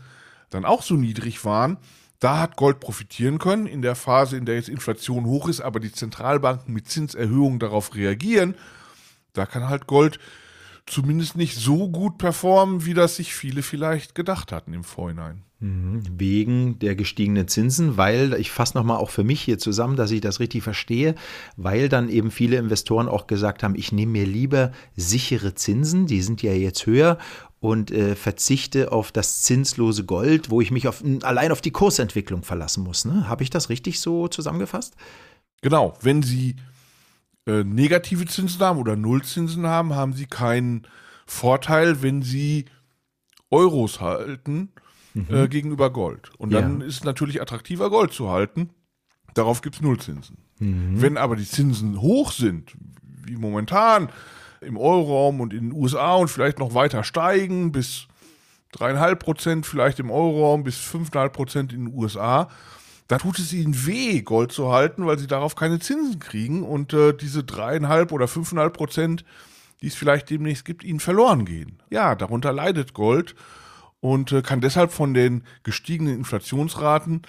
dann 0.50 0.66
auch 0.66 0.82
so 0.82 0.96
niedrig 0.96 1.46
waren, 1.46 1.78
da 2.24 2.40
hat 2.40 2.56
Gold 2.56 2.80
profitieren 2.80 3.38
können. 3.38 3.68
In 3.68 3.82
der 3.82 3.96
Phase, 3.96 4.38
in 4.38 4.46
der 4.46 4.56
jetzt 4.56 4.70
Inflation 4.70 5.26
hoch 5.26 5.50
ist, 5.50 5.62
aber 5.62 5.80
die 5.80 5.92
Zentralbanken 5.92 6.74
mit 6.74 6.88
Zinserhöhungen 6.88 7.60
darauf 7.60 7.96
reagieren, 7.96 8.56
da 9.34 9.46
kann 9.46 9.68
halt 9.68 9.88
Gold 9.88 10.20
zumindest 10.86 11.36
nicht 11.36 11.58
so 11.58 11.90
gut 11.90 12.18
performen, 12.18 12.86
wie 12.86 12.94
das 12.94 13.18
sich 13.18 13.34
viele 13.34 13.62
vielleicht 13.62 14.16
gedacht 14.16 14.52
hatten 14.52 14.74
im 14.74 14.84
Vorhinein. 14.84 15.44
Mhm. 15.60 16.02
Wegen 16.18 16.80
der 16.80 16.96
gestiegenen 16.96 17.48
Zinsen, 17.48 17.96
weil, 17.96 18.34
ich 18.34 18.52
fasse 18.52 18.78
nochmal 18.78 18.98
auch 18.98 19.10
für 19.10 19.24
mich 19.24 19.42
hier 19.42 19.58
zusammen, 19.58 19.96
dass 19.96 20.12
ich 20.12 20.20
das 20.20 20.42
richtig 20.42 20.62
verstehe, 20.64 21.16
weil 21.56 21.88
dann 21.88 22.10
eben 22.10 22.32
viele 22.32 22.58
Investoren 22.58 23.08
auch 23.08 23.28
gesagt 23.28 23.64
haben, 23.64 23.76
ich 23.76 23.92
nehme 23.92 24.14
mir 24.14 24.26
lieber 24.26 24.72
sichere 24.96 25.56
Zinsen, 25.56 26.06
die 26.06 26.22
sind 26.22 26.42
ja 26.42 26.54
jetzt 26.54 26.86
höher 26.86 27.18
und 27.64 27.92
äh, 27.92 28.18
verzichte 28.18 28.92
auf 28.92 29.14
das 29.14 29.42
zinslose 29.42 30.04
Gold, 30.04 30.50
wo 30.50 30.60
ich 30.60 30.70
mich 30.70 30.86
auf, 30.90 31.02
allein 31.22 31.50
auf 31.50 31.62
die 31.62 31.72
Kursentwicklung 31.72 32.44
verlassen 32.44 32.84
muss. 32.84 33.06
Ne? 33.06 33.30
Habe 33.30 33.42
ich 33.42 33.50
das 33.50 33.70
richtig 33.70 34.02
so 34.02 34.28
zusammengefasst? 34.28 34.98
Genau, 35.62 35.94
wenn 36.02 36.22
Sie 36.24 36.58
äh, 37.48 37.64
negative 37.64 38.26
Zinsen 38.26 38.60
haben 38.60 38.80
oder 38.80 38.98
Nullzinsen 38.98 39.66
haben, 39.66 39.96
haben 39.96 40.12
Sie 40.12 40.26
keinen 40.26 40.86
Vorteil, 41.26 42.02
wenn 42.02 42.22
Sie 42.22 42.66
Euros 43.50 44.02
halten 44.02 44.74
mhm. 45.14 45.34
äh, 45.34 45.48
gegenüber 45.48 45.90
Gold. 45.90 46.32
Und 46.38 46.52
dann 46.52 46.82
ja. 46.82 46.88
ist 46.88 46.96
es 46.96 47.04
natürlich 47.06 47.42
attraktiver, 47.42 47.90
Gold 47.90 48.12
zu 48.12 48.30
halten. 48.30 48.72
Darauf 49.36 49.62
gibt 49.62 49.76
es 49.76 49.82
Nullzinsen. 49.82 50.40
Mhm. 50.60 51.02
Wenn 51.02 51.16
aber 51.16 51.38
die 51.38 51.48
Zinsen 51.48 52.02
hoch 52.02 52.34
sind, 52.34 52.74
wie 53.26 53.38
momentan 53.38 54.10
im 54.64 54.78
Euroraum 54.78 55.42
und 55.42 55.54
in 55.54 55.70
den 55.70 55.74
USA 55.74 56.16
und 56.16 56.30
vielleicht 56.30 56.60
noch 56.60 56.74
weiter 56.74 57.04
steigen 57.04 57.72
bis 57.72 58.08
3,5 58.76 59.16
Prozent, 59.16 59.66
vielleicht 59.66 60.00
im 60.00 60.10
Euroraum 60.10 60.64
bis 60.64 60.78
5,5 60.78 61.30
Prozent 61.30 61.74
in 61.74 61.86
den 61.86 61.94
USA, 61.94 62.50
da 63.08 63.18
tut 63.18 63.38
es 63.40 63.54
ihnen 63.54 63.86
weh, 63.86 64.22
Gold 64.22 64.52
zu 64.52 64.72
halten, 64.72 65.06
weil 65.06 65.20
sie 65.20 65.28
darauf 65.28 65.56
keine 65.56 65.80
Zinsen 65.80 66.20
kriegen 66.20 66.64
und 66.64 66.94
äh, 66.94 67.14
diese 67.14 67.42
3,5 67.42 68.12
oder 68.12 68.26
5,5 68.26 68.70
Prozent, 68.70 69.26
die 69.82 69.88
es 69.88 69.96
vielleicht 69.96 70.30
demnächst 70.30 70.66
gibt, 70.66 70.84
ihnen 70.84 71.00
verloren 71.00 71.46
gehen. 71.46 71.84
Ja, 71.90 72.16
darunter 72.16 72.54
leidet 72.54 72.94
Gold 72.94 73.36
und 74.00 74.32
äh, 74.32 74.42
kann 74.42 74.62
deshalb 74.62 74.92
von 74.92 75.14
den 75.14 75.44
gestiegenen 75.64 76.16
Inflationsraten 76.16 77.22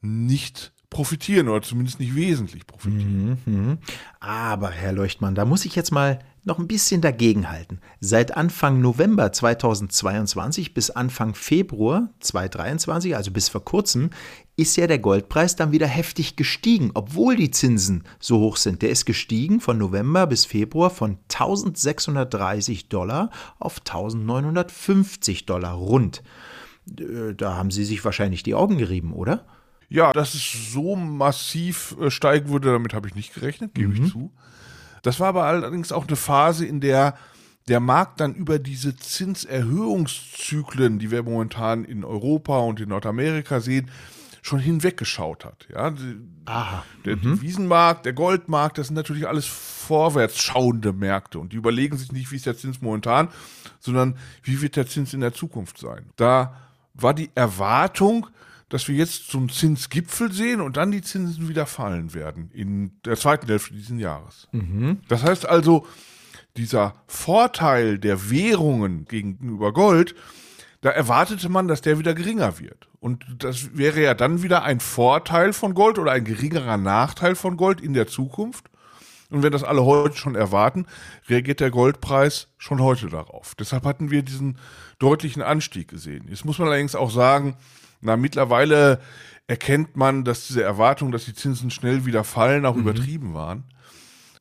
nicht 0.00 0.72
profitieren 0.90 1.48
oder 1.48 1.62
zumindest 1.62 2.00
nicht 2.00 2.14
wesentlich 2.14 2.66
profitieren. 2.66 3.38
Mhm. 3.46 3.78
Aber, 4.20 4.70
Herr 4.70 4.92
Leuchtmann, 4.92 5.34
da 5.34 5.44
muss 5.44 5.64
ich 5.64 5.74
jetzt 5.74 5.92
mal 5.92 6.18
noch 6.44 6.58
ein 6.58 6.66
bisschen 6.66 7.00
dagegenhalten. 7.00 7.80
Seit 8.00 8.36
Anfang 8.36 8.80
November 8.80 9.32
2022 9.32 10.74
bis 10.74 10.90
Anfang 10.90 11.34
Februar 11.34 12.10
2023, 12.20 13.14
also 13.14 13.30
bis 13.30 13.48
vor 13.48 13.64
kurzem, 13.64 14.10
ist 14.56 14.76
ja 14.76 14.86
der 14.86 14.98
Goldpreis 14.98 15.54
dann 15.54 15.72
wieder 15.72 15.86
heftig 15.86 16.36
gestiegen, 16.36 16.90
obwohl 16.94 17.36
die 17.36 17.52
Zinsen 17.52 18.04
so 18.18 18.40
hoch 18.40 18.56
sind. 18.56 18.82
Der 18.82 18.90
ist 18.90 19.06
gestiegen 19.06 19.60
von 19.60 19.78
November 19.78 20.26
bis 20.26 20.44
Februar 20.44 20.90
von 20.90 21.18
1630 21.32 22.88
Dollar 22.88 23.30
auf 23.58 23.78
1950 23.78 25.46
Dollar 25.46 25.74
rund. 25.74 26.22
Äh, 26.98 27.34
da 27.36 27.56
haben 27.56 27.70
Sie 27.70 27.84
sich 27.84 28.04
wahrscheinlich 28.04 28.42
die 28.42 28.54
Augen 28.54 28.78
gerieben, 28.78 29.12
oder? 29.12 29.46
Ja, 29.88 30.12
dass 30.12 30.34
es 30.34 30.72
so 30.72 30.96
massiv 30.96 31.96
äh, 32.00 32.10
steigen 32.10 32.48
würde, 32.48 32.72
damit 32.72 32.94
habe 32.94 33.08
ich 33.08 33.14
nicht 33.14 33.34
gerechnet, 33.34 33.74
gebe 33.74 33.94
mhm. 33.94 34.04
ich 34.04 34.12
zu. 34.12 34.32
Das 35.02 35.20
war 35.20 35.28
aber 35.28 35.44
allerdings 35.44 35.92
auch 35.92 36.06
eine 36.06 36.16
Phase, 36.16 36.64
in 36.64 36.80
der 36.80 37.16
der 37.68 37.80
Markt 37.80 38.20
dann 38.20 38.34
über 38.34 38.58
diese 38.58 38.96
Zinserhöhungszyklen, 38.96 40.98
die 40.98 41.10
wir 41.10 41.22
momentan 41.22 41.84
in 41.84 42.04
Europa 42.04 42.58
und 42.58 42.80
in 42.80 42.88
Nordamerika 42.88 43.60
sehen, 43.60 43.90
schon 44.44 44.58
hinweggeschaut 44.58 45.44
hat. 45.44 45.68
Ja, 45.72 45.94
Aha. 46.46 46.84
Der 47.04 47.16
mhm. 47.16 47.22
Devisenmarkt, 47.22 48.04
der 48.04 48.12
Goldmarkt, 48.12 48.78
das 48.78 48.88
sind 48.88 48.96
natürlich 48.96 49.28
alles 49.28 49.46
vorwärts 49.46 50.40
schauende 50.40 50.92
Märkte 50.92 51.38
und 51.38 51.52
die 51.52 51.56
überlegen 51.56 51.96
sich 51.96 52.10
nicht, 52.10 52.32
wie 52.32 52.36
ist 52.36 52.46
der 52.46 52.56
Zins 52.56 52.82
momentan, 52.82 53.28
sondern 53.78 54.16
wie 54.42 54.60
wird 54.60 54.74
der 54.74 54.88
Zins 54.88 55.14
in 55.14 55.20
der 55.20 55.32
Zukunft 55.32 55.78
sein. 55.78 56.06
Da 56.16 56.56
war 56.94 57.14
die 57.14 57.30
Erwartung, 57.36 58.26
dass 58.72 58.88
wir 58.88 58.94
jetzt 58.94 59.28
zum 59.28 59.50
Zinsgipfel 59.50 60.32
sehen 60.32 60.62
und 60.62 60.78
dann 60.78 60.92
die 60.92 61.02
Zinsen 61.02 61.46
wieder 61.46 61.66
fallen 61.66 62.14
werden 62.14 62.50
in 62.54 62.92
der 63.04 63.18
zweiten 63.18 63.46
Hälfte 63.46 63.74
dieses 63.74 64.00
Jahres. 64.00 64.48
Mhm. 64.52 65.00
Das 65.08 65.22
heißt 65.22 65.46
also, 65.46 65.86
dieser 66.56 66.94
Vorteil 67.06 67.98
der 67.98 68.30
Währungen 68.30 69.04
gegenüber 69.04 69.74
Gold, 69.74 70.14
da 70.80 70.88
erwartete 70.88 71.50
man, 71.50 71.68
dass 71.68 71.82
der 71.82 71.98
wieder 71.98 72.14
geringer 72.14 72.60
wird. 72.60 72.88
Und 72.98 73.26
das 73.40 73.76
wäre 73.76 74.00
ja 74.00 74.14
dann 74.14 74.42
wieder 74.42 74.62
ein 74.62 74.80
Vorteil 74.80 75.52
von 75.52 75.74
Gold 75.74 75.98
oder 75.98 76.12
ein 76.12 76.24
geringerer 76.24 76.78
Nachteil 76.78 77.34
von 77.34 77.58
Gold 77.58 77.82
in 77.82 77.92
der 77.92 78.06
Zukunft. 78.06 78.70
Und 79.32 79.42
wenn 79.42 79.52
das 79.52 79.64
alle 79.64 79.84
heute 79.84 80.16
schon 80.16 80.34
erwarten, 80.34 80.86
reagiert 81.28 81.60
der 81.60 81.70
Goldpreis 81.70 82.48
schon 82.58 82.82
heute 82.82 83.08
darauf. 83.08 83.54
Deshalb 83.54 83.84
hatten 83.84 84.10
wir 84.10 84.22
diesen 84.22 84.58
deutlichen 84.98 85.42
Anstieg 85.42 85.88
gesehen. 85.88 86.26
Jetzt 86.28 86.44
muss 86.44 86.58
man 86.58 86.68
allerdings 86.68 86.94
auch 86.94 87.10
sagen, 87.10 87.56
na, 88.00 88.16
mittlerweile 88.16 89.00
erkennt 89.46 89.96
man, 89.96 90.24
dass 90.24 90.46
diese 90.46 90.62
Erwartung, 90.62 91.12
dass 91.12 91.24
die 91.24 91.34
Zinsen 91.34 91.70
schnell 91.70 92.04
wieder 92.04 92.24
fallen, 92.24 92.66
auch 92.66 92.74
mhm. 92.74 92.82
übertrieben 92.82 93.34
waren. 93.34 93.64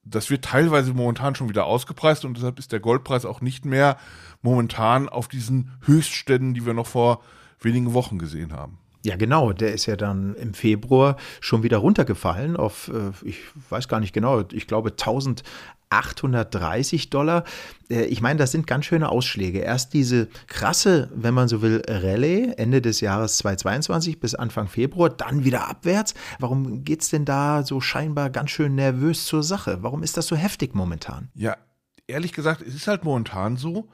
Das 0.03 0.29
wird 0.29 0.45
teilweise 0.45 0.93
momentan 0.93 1.35
schon 1.35 1.47
wieder 1.47 1.65
ausgepreist 1.65 2.25
und 2.25 2.35
deshalb 2.35 2.57
ist 2.59 2.71
der 2.71 2.79
Goldpreis 2.79 3.23
auch 3.23 3.39
nicht 3.39 3.65
mehr 3.65 3.97
momentan 4.41 5.07
auf 5.07 5.27
diesen 5.27 5.71
Höchstständen, 5.81 6.53
die 6.53 6.65
wir 6.65 6.73
noch 6.73 6.87
vor 6.87 7.21
wenigen 7.59 7.93
Wochen 7.93 8.17
gesehen 8.17 8.51
haben. 8.51 8.80
Ja, 9.03 9.15
genau. 9.15 9.51
Der 9.51 9.73
ist 9.73 9.87
ja 9.87 9.95
dann 9.95 10.35
im 10.35 10.53
Februar 10.53 11.17
schon 11.39 11.63
wieder 11.63 11.77
runtergefallen 11.77 12.55
auf, 12.55 12.89
äh, 12.89 13.11
ich 13.27 13.39
weiß 13.69 13.87
gar 13.87 13.99
nicht 13.99 14.13
genau, 14.13 14.43
ich 14.51 14.67
glaube 14.67 14.91
1830 14.91 17.09
Dollar. 17.09 17.43
Äh, 17.89 18.03
ich 18.05 18.21
meine, 18.21 18.37
das 18.37 18.51
sind 18.51 18.67
ganz 18.67 18.85
schöne 18.85 19.09
Ausschläge. 19.09 19.57
Erst 19.59 19.93
diese 19.93 20.27
krasse, 20.45 21.09
wenn 21.15 21.33
man 21.33 21.47
so 21.47 21.63
will, 21.63 21.81
Rallye 21.87 22.53
Ende 22.57 22.79
des 22.81 23.01
Jahres 23.01 23.37
2022 23.37 24.19
bis 24.19 24.35
Anfang 24.35 24.67
Februar, 24.67 25.09
dann 25.09 25.45
wieder 25.45 25.67
abwärts. 25.67 26.13
Warum 26.39 26.83
geht 26.83 27.01
es 27.01 27.09
denn 27.09 27.25
da 27.25 27.63
so 27.63 27.81
scheinbar 27.81 28.29
ganz 28.29 28.51
schön 28.51 28.75
nervös 28.75 29.25
zur 29.25 29.41
Sache? 29.41 29.79
Warum 29.81 30.03
ist 30.03 30.15
das 30.15 30.27
so 30.27 30.35
heftig 30.35 30.75
momentan? 30.75 31.29
Ja, 31.33 31.57
ehrlich 32.05 32.33
gesagt, 32.33 32.61
es 32.61 32.75
ist 32.75 32.87
halt 32.87 33.03
momentan 33.03 33.57
so, 33.57 33.89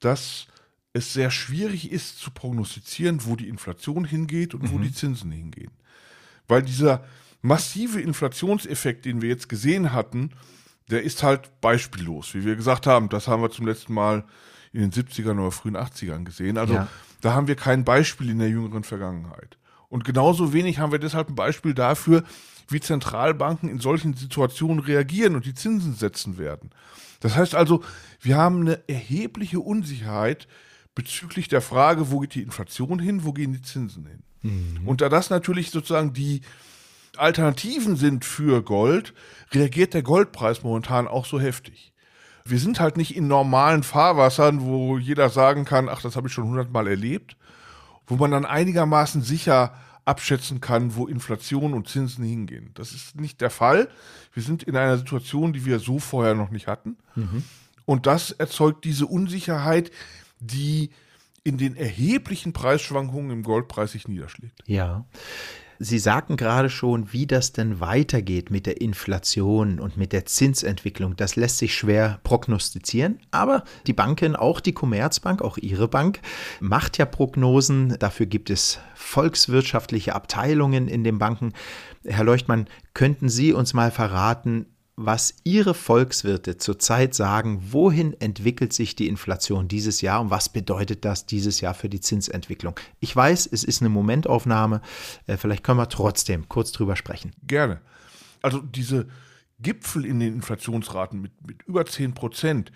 dass 0.00 0.48
es 0.92 1.12
sehr 1.12 1.30
schwierig 1.30 1.92
ist 1.92 2.18
zu 2.18 2.30
prognostizieren, 2.30 3.24
wo 3.24 3.36
die 3.36 3.48
Inflation 3.48 4.04
hingeht 4.04 4.54
und 4.54 4.64
mhm. 4.64 4.72
wo 4.72 4.78
die 4.78 4.92
Zinsen 4.92 5.30
hingehen. 5.30 5.70
Weil 6.48 6.62
dieser 6.62 7.04
massive 7.42 8.00
Inflationseffekt, 8.00 9.04
den 9.04 9.22
wir 9.22 9.28
jetzt 9.28 9.48
gesehen 9.48 9.92
hatten, 9.92 10.30
der 10.90 11.02
ist 11.02 11.22
halt 11.22 11.60
beispiellos. 11.60 12.34
Wie 12.34 12.44
wir 12.44 12.56
gesagt 12.56 12.86
haben, 12.86 13.08
das 13.08 13.28
haben 13.28 13.42
wir 13.42 13.50
zum 13.50 13.66
letzten 13.66 13.94
Mal 13.94 14.24
in 14.72 14.80
den 14.80 14.92
70ern 14.92 15.38
oder 15.38 15.52
frühen 15.52 15.76
80ern 15.76 16.24
gesehen. 16.24 16.58
Also 16.58 16.74
ja. 16.74 16.88
da 17.20 17.34
haben 17.34 17.46
wir 17.46 17.56
kein 17.56 17.84
Beispiel 17.84 18.30
in 18.30 18.38
der 18.38 18.48
jüngeren 18.48 18.84
Vergangenheit. 18.84 19.58
Und 19.88 20.04
genauso 20.04 20.52
wenig 20.52 20.78
haben 20.78 20.92
wir 20.92 20.98
deshalb 20.98 21.28
ein 21.28 21.34
Beispiel 21.34 21.74
dafür, 21.74 22.24
wie 22.68 22.80
Zentralbanken 22.80 23.68
in 23.68 23.80
solchen 23.80 24.14
Situationen 24.14 24.80
reagieren 24.80 25.34
und 25.34 25.46
die 25.46 25.54
Zinsen 25.54 25.94
setzen 25.94 26.38
werden. 26.38 26.70
Das 27.18 27.36
heißt 27.36 27.54
also, 27.54 27.82
wir 28.20 28.36
haben 28.36 28.60
eine 28.60 28.88
erhebliche 28.88 29.60
Unsicherheit 29.60 30.46
bezüglich 30.94 31.48
der 31.48 31.60
Frage, 31.60 32.10
wo 32.10 32.20
geht 32.20 32.34
die 32.34 32.42
Inflation 32.42 32.98
hin, 32.98 33.24
wo 33.24 33.32
gehen 33.32 33.52
die 33.52 33.62
Zinsen 33.62 34.06
hin. 34.06 34.22
Mhm. 34.42 34.86
Und 34.88 35.00
da 35.00 35.08
das 35.08 35.30
natürlich 35.30 35.70
sozusagen 35.70 36.12
die 36.12 36.42
Alternativen 37.16 37.96
sind 37.96 38.24
für 38.24 38.62
Gold, 38.62 39.14
reagiert 39.52 39.94
der 39.94 40.02
Goldpreis 40.02 40.62
momentan 40.62 41.08
auch 41.08 41.26
so 41.26 41.40
heftig. 41.40 41.92
Wir 42.44 42.58
sind 42.58 42.80
halt 42.80 42.96
nicht 42.96 43.16
in 43.16 43.28
normalen 43.28 43.82
Fahrwassern, 43.82 44.62
wo 44.62 44.98
jeder 44.98 45.28
sagen 45.28 45.64
kann, 45.64 45.88
ach, 45.88 46.02
das 46.02 46.16
habe 46.16 46.28
ich 46.28 46.34
schon 46.34 46.48
hundertmal 46.48 46.86
erlebt, 46.86 47.36
wo 48.06 48.16
man 48.16 48.30
dann 48.30 48.46
einigermaßen 48.46 49.22
sicher 49.22 49.74
abschätzen 50.04 50.60
kann, 50.60 50.96
wo 50.96 51.06
Inflation 51.06 51.74
und 51.74 51.88
Zinsen 51.88 52.24
hingehen. 52.24 52.70
Das 52.74 52.92
ist 52.92 53.20
nicht 53.20 53.40
der 53.40 53.50
Fall. 53.50 53.88
Wir 54.32 54.42
sind 54.42 54.62
in 54.62 54.76
einer 54.76 54.96
Situation, 54.96 55.52
die 55.52 55.66
wir 55.66 55.78
so 55.78 55.98
vorher 55.98 56.34
noch 56.34 56.50
nicht 56.50 56.66
hatten. 56.66 56.96
Mhm. 57.14 57.44
Und 57.84 58.06
das 58.06 58.30
erzeugt 58.30 58.84
diese 58.84 59.06
Unsicherheit, 59.06 59.90
die 60.40 60.90
in 61.44 61.56
den 61.58 61.76
erheblichen 61.76 62.52
Preisschwankungen 62.52 63.30
im 63.30 63.42
Goldpreis 63.42 63.92
sich 63.92 64.08
niederschlägt. 64.08 64.62
Ja. 64.66 65.06
Sie 65.82 65.98
sagten 65.98 66.36
gerade 66.36 66.68
schon, 66.68 67.10
wie 67.14 67.26
das 67.26 67.52
denn 67.52 67.80
weitergeht 67.80 68.50
mit 68.50 68.66
der 68.66 68.82
Inflation 68.82 69.80
und 69.80 69.96
mit 69.96 70.12
der 70.12 70.26
Zinsentwicklung. 70.26 71.16
Das 71.16 71.36
lässt 71.36 71.56
sich 71.56 71.74
schwer 71.74 72.20
prognostizieren, 72.22 73.18
aber 73.30 73.64
die 73.86 73.94
Banken, 73.94 74.36
auch 74.36 74.60
die 74.60 74.74
Commerzbank, 74.74 75.40
auch 75.40 75.56
Ihre 75.56 75.88
Bank, 75.88 76.20
macht 76.60 76.98
ja 76.98 77.06
Prognosen. 77.06 77.96
Dafür 77.98 78.26
gibt 78.26 78.50
es 78.50 78.78
volkswirtschaftliche 78.94 80.14
Abteilungen 80.14 80.86
in 80.86 81.02
den 81.02 81.18
Banken. 81.18 81.54
Herr 82.04 82.24
Leuchtmann, 82.24 82.66
könnten 82.92 83.30
Sie 83.30 83.54
uns 83.54 83.72
mal 83.72 83.90
verraten, 83.90 84.66
was 85.02 85.34
Ihre 85.44 85.72
Volkswirte 85.72 86.58
zurzeit 86.58 87.14
sagen, 87.14 87.72
wohin 87.72 88.12
entwickelt 88.20 88.74
sich 88.74 88.94
die 88.94 89.08
Inflation 89.08 89.66
dieses 89.66 90.02
Jahr 90.02 90.20
und 90.20 90.28
was 90.30 90.50
bedeutet 90.50 91.06
das 91.06 91.24
dieses 91.24 91.62
Jahr 91.62 91.72
für 91.72 91.88
die 91.88 92.00
Zinsentwicklung. 92.00 92.78
Ich 93.00 93.16
weiß, 93.16 93.48
es 93.50 93.64
ist 93.64 93.80
eine 93.80 93.88
Momentaufnahme, 93.88 94.82
äh, 95.26 95.38
vielleicht 95.38 95.64
können 95.64 95.78
wir 95.78 95.88
trotzdem 95.88 96.50
kurz 96.50 96.72
drüber 96.72 96.96
sprechen. 96.96 97.32
Gerne. 97.46 97.80
Also 98.42 98.60
diese 98.60 99.08
Gipfel 99.58 100.04
in 100.04 100.20
den 100.20 100.34
Inflationsraten 100.34 101.20
mit, 101.22 101.32
mit 101.46 101.62
über 101.62 101.86
10 101.86 102.12
Prozent, 102.12 102.70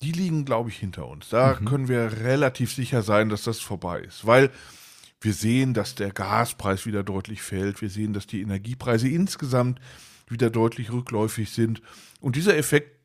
die 0.00 0.12
liegen, 0.12 0.46
glaube 0.46 0.70
ich, 0.70 0.78
hinter 0.78 1.06
uns. 1.06 1.28
Da 1.28 1.58
mhm. 1.60 1.66
können 1.66 1.88
wir 1.88 2.20
relativ 2.22 2.72
sicher 2.72 3.02
sein, 3.02 3.28
dass 3.28 3.42
das 3.42 3.60
vorbei 3.60 4.00
ist, 4.00 4.26
weil 4.26 4.50
wir 5.20 5.34
sehen, 5.34 5.74
dass 5.74 5.94
der 5.94 6.10
Gaspreis 6.10 6.86
wieder 6.86 7.02
deutlich 7.02 7.42
fällt. 7.42 7.82
Wir 7.82 7.90
sehen, 7.90 8.14
dass 8.14 8.26
die 8.26 8.40
Energiepreise 8.40 9.08
insgesamt 9.08 9.78
wieder 10.28 10.50
deutlich 10.50 10.92
rückläufig 10.92 11.50
sind. 11.50 11.82
Und 12.20 12.36
dieser 12.36 12.56
Effekt 12.56 12.96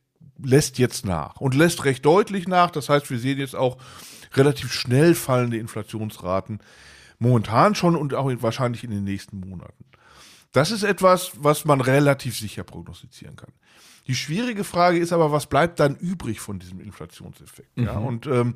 lässt 0.43 0.79
jetzt 0.79 1.05
nach 1.05 1.37
und 1.37 1.55
lässt 1.55 1.85
recht 1.85 2.05
deutlich 2.05 2.47
nach. 2.47 2.71
Das 2.71 2.89
heißt, 2.89 3.09
wir 3.09 3.19
sehen 3.19 3.39
jetzt 3.39 3.55
auch 3.55 3.77
relativ 4.33 4.73
schnell 4.73 5.15
fallende 5.15 5.57
Inflationsraten. 5.57 6.59
Momentan 7.19 7.75
schon 7.75 7.95
und 7.95 8.13
auch 8.13 8.31
wahrscheinlich 8.41 8.83
in 8.83 8.91
den 8.91 9.03
nächsten 9.03 9.39
Monaten. 9.39 9.85
Das 10.51 10.71
ist 10.71 10.83
etwas, 10.83 11.31
was 11.37 11.65
man 11.65 11.79
relativ 11.79 12.37
sicher 12.37 12.63
prognostizieren 12.63 13.35
kann. 13.35 13.53
Die 14.07 14.15
schwierige 14.15 14.63
Frage 14.63 14.97
ist 14.97 15.13
aber, 15.13 15.31
was 15.31 15.45
bleibt 15.45 15.79
dann 15.79 15.95
übrig 15.95 16.39
von 16.39 16.59
diesem 16.59 16.79
Inflationseffekt? 16.81 17.77
Mhm. 17.77 17.83
Ja, 17.83 17.97
und 17.97 18.25
ähm, 18.25 18.55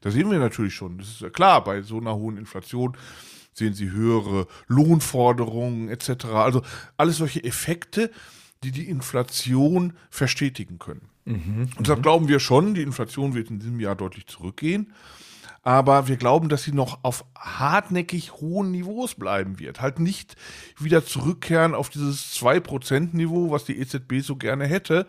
da 0.00 0.10
sehen 0.10 0.30
wir 0.30 0.38
natürlich 0.38 0.74
schon, 0.74 0.98
das 0.98 1.08
ist 1.08 1.20
ja 1.20 1.30
klar, 1.30 1.62
bei 1.62 1.82
so 1.82 1.98
einer 1.98 2.14
hohen 2.14 2.38
Inflation 2.38 2.96
sehen 3.56 3.74
Sie 3.74 3.90
höhere 3.90 4.46
Lohnforderungen 4.66 5.88
etc. 5.88 6.26
Also 6.26 6.62
alles 6.96 7.16
solche 7.16 7.42
Effekte, 7.42 8.10
die 8.62 8.70
die 8.70 8.88
Inflation 8.88 9.94
verstetigen 10.10 10.78
können. 10.78 11.08
Mhm, 11.24 11.68
und 11.76 11.80
deshalb 11.80 12.02
glauben 12.02 12.28
wir 12.28 12.38
schon, 12.38 12.74
die 12.74 12.82
Inflation 12.82 13.34
wird 13.34 13.50
in 13.50 13.58
diesem 13.58 13.80
Jahr 13.80 13.96
deutlich 13.96 14.26
zurückgehen. 14.26 14.92
Aber 15.62 16.06
wir 16.06 16.16
glauben, 16.16 16.48
dass 16.48 16.62
sie 16.62 16.72
noch 16.72 17.02
auf 17.02 17.24
hartnäckig 17.36 18.34
hohen 18.34 18.70
Niveaus 18.70 19.14
bleiben 19.16 19.58
wird. 19.58 19.80
Halt 19.80 19.98
nicht 19.98 20.36
wieder 20.78 21.04
zurückkehren 21.04 21.74
auf 21.74 21.88
dieses 21.88 22.36
2%-Niveau, 22.36 23.50
was 23.50 23.64
die 23.64 23.76
EZB 23.76 24.20
so 24.20 24.36
gerne 24.36 24.66
hätte. 24.66 25.08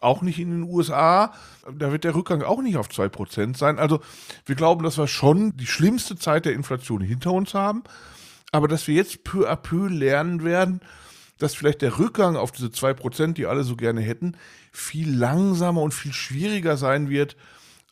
Auch 0.00 0.22
nicht 0.22 0.38
in 0.38 0.50
den 0.50 0.62
USA. 0.62 1.32
Da 1.72 1.90
wird 1.92 2.04
der 2.04 2.14
Rückgang 2.14 2.42
auch 2.42 2.62
nicht 2.62 2.76
auf 2.76 2.88
2% 2.88 3.56
sein. 3.56 3.78
Also 3.78 4.00
wir 4.46 4.54
glauben, 4.54 4.84
dass 4.84 4.98
wir 4.98 5.08
schon 5.08 5.56
die 5.56 5.66
schlimmste 5.66 6.16
Zeit 6.16 6.44
der 6.44 6.52
Inflation 6.52 7.00
hinter 7.00 7.32
uns 7.32 7.54
haben. 7.54 7.82
Aber 8.52 8.68
dass 8.68 8.86
wir 8.86 8.94
jetzt 8.94 9.24
peu 9.24 9.50
à 9.50 9.56
peu 9.56 9.88
lernen 9.88 10.44
werden, 10.44 10.80
dass 11.38 11.54
vielleicht 11.54 11.82
der 11.82 11.98
Rückgang 11.98 12.36
auf 12.36 12.52
diese 12.52 12.68
2%, 12.68 13.34
die 13.34 13.46
alle 13.46 13.64
so 13.64 13.76
gerne 13.76 14.00
hätten, 14.00 14.36
viel 14.72 15.14
langsamer 15.14 15.82
und 15.82 15.94
viel 15.94 16.12
schwieriger 16.12 16.76
sein 16.76 17.08
wird, 17.08 17.36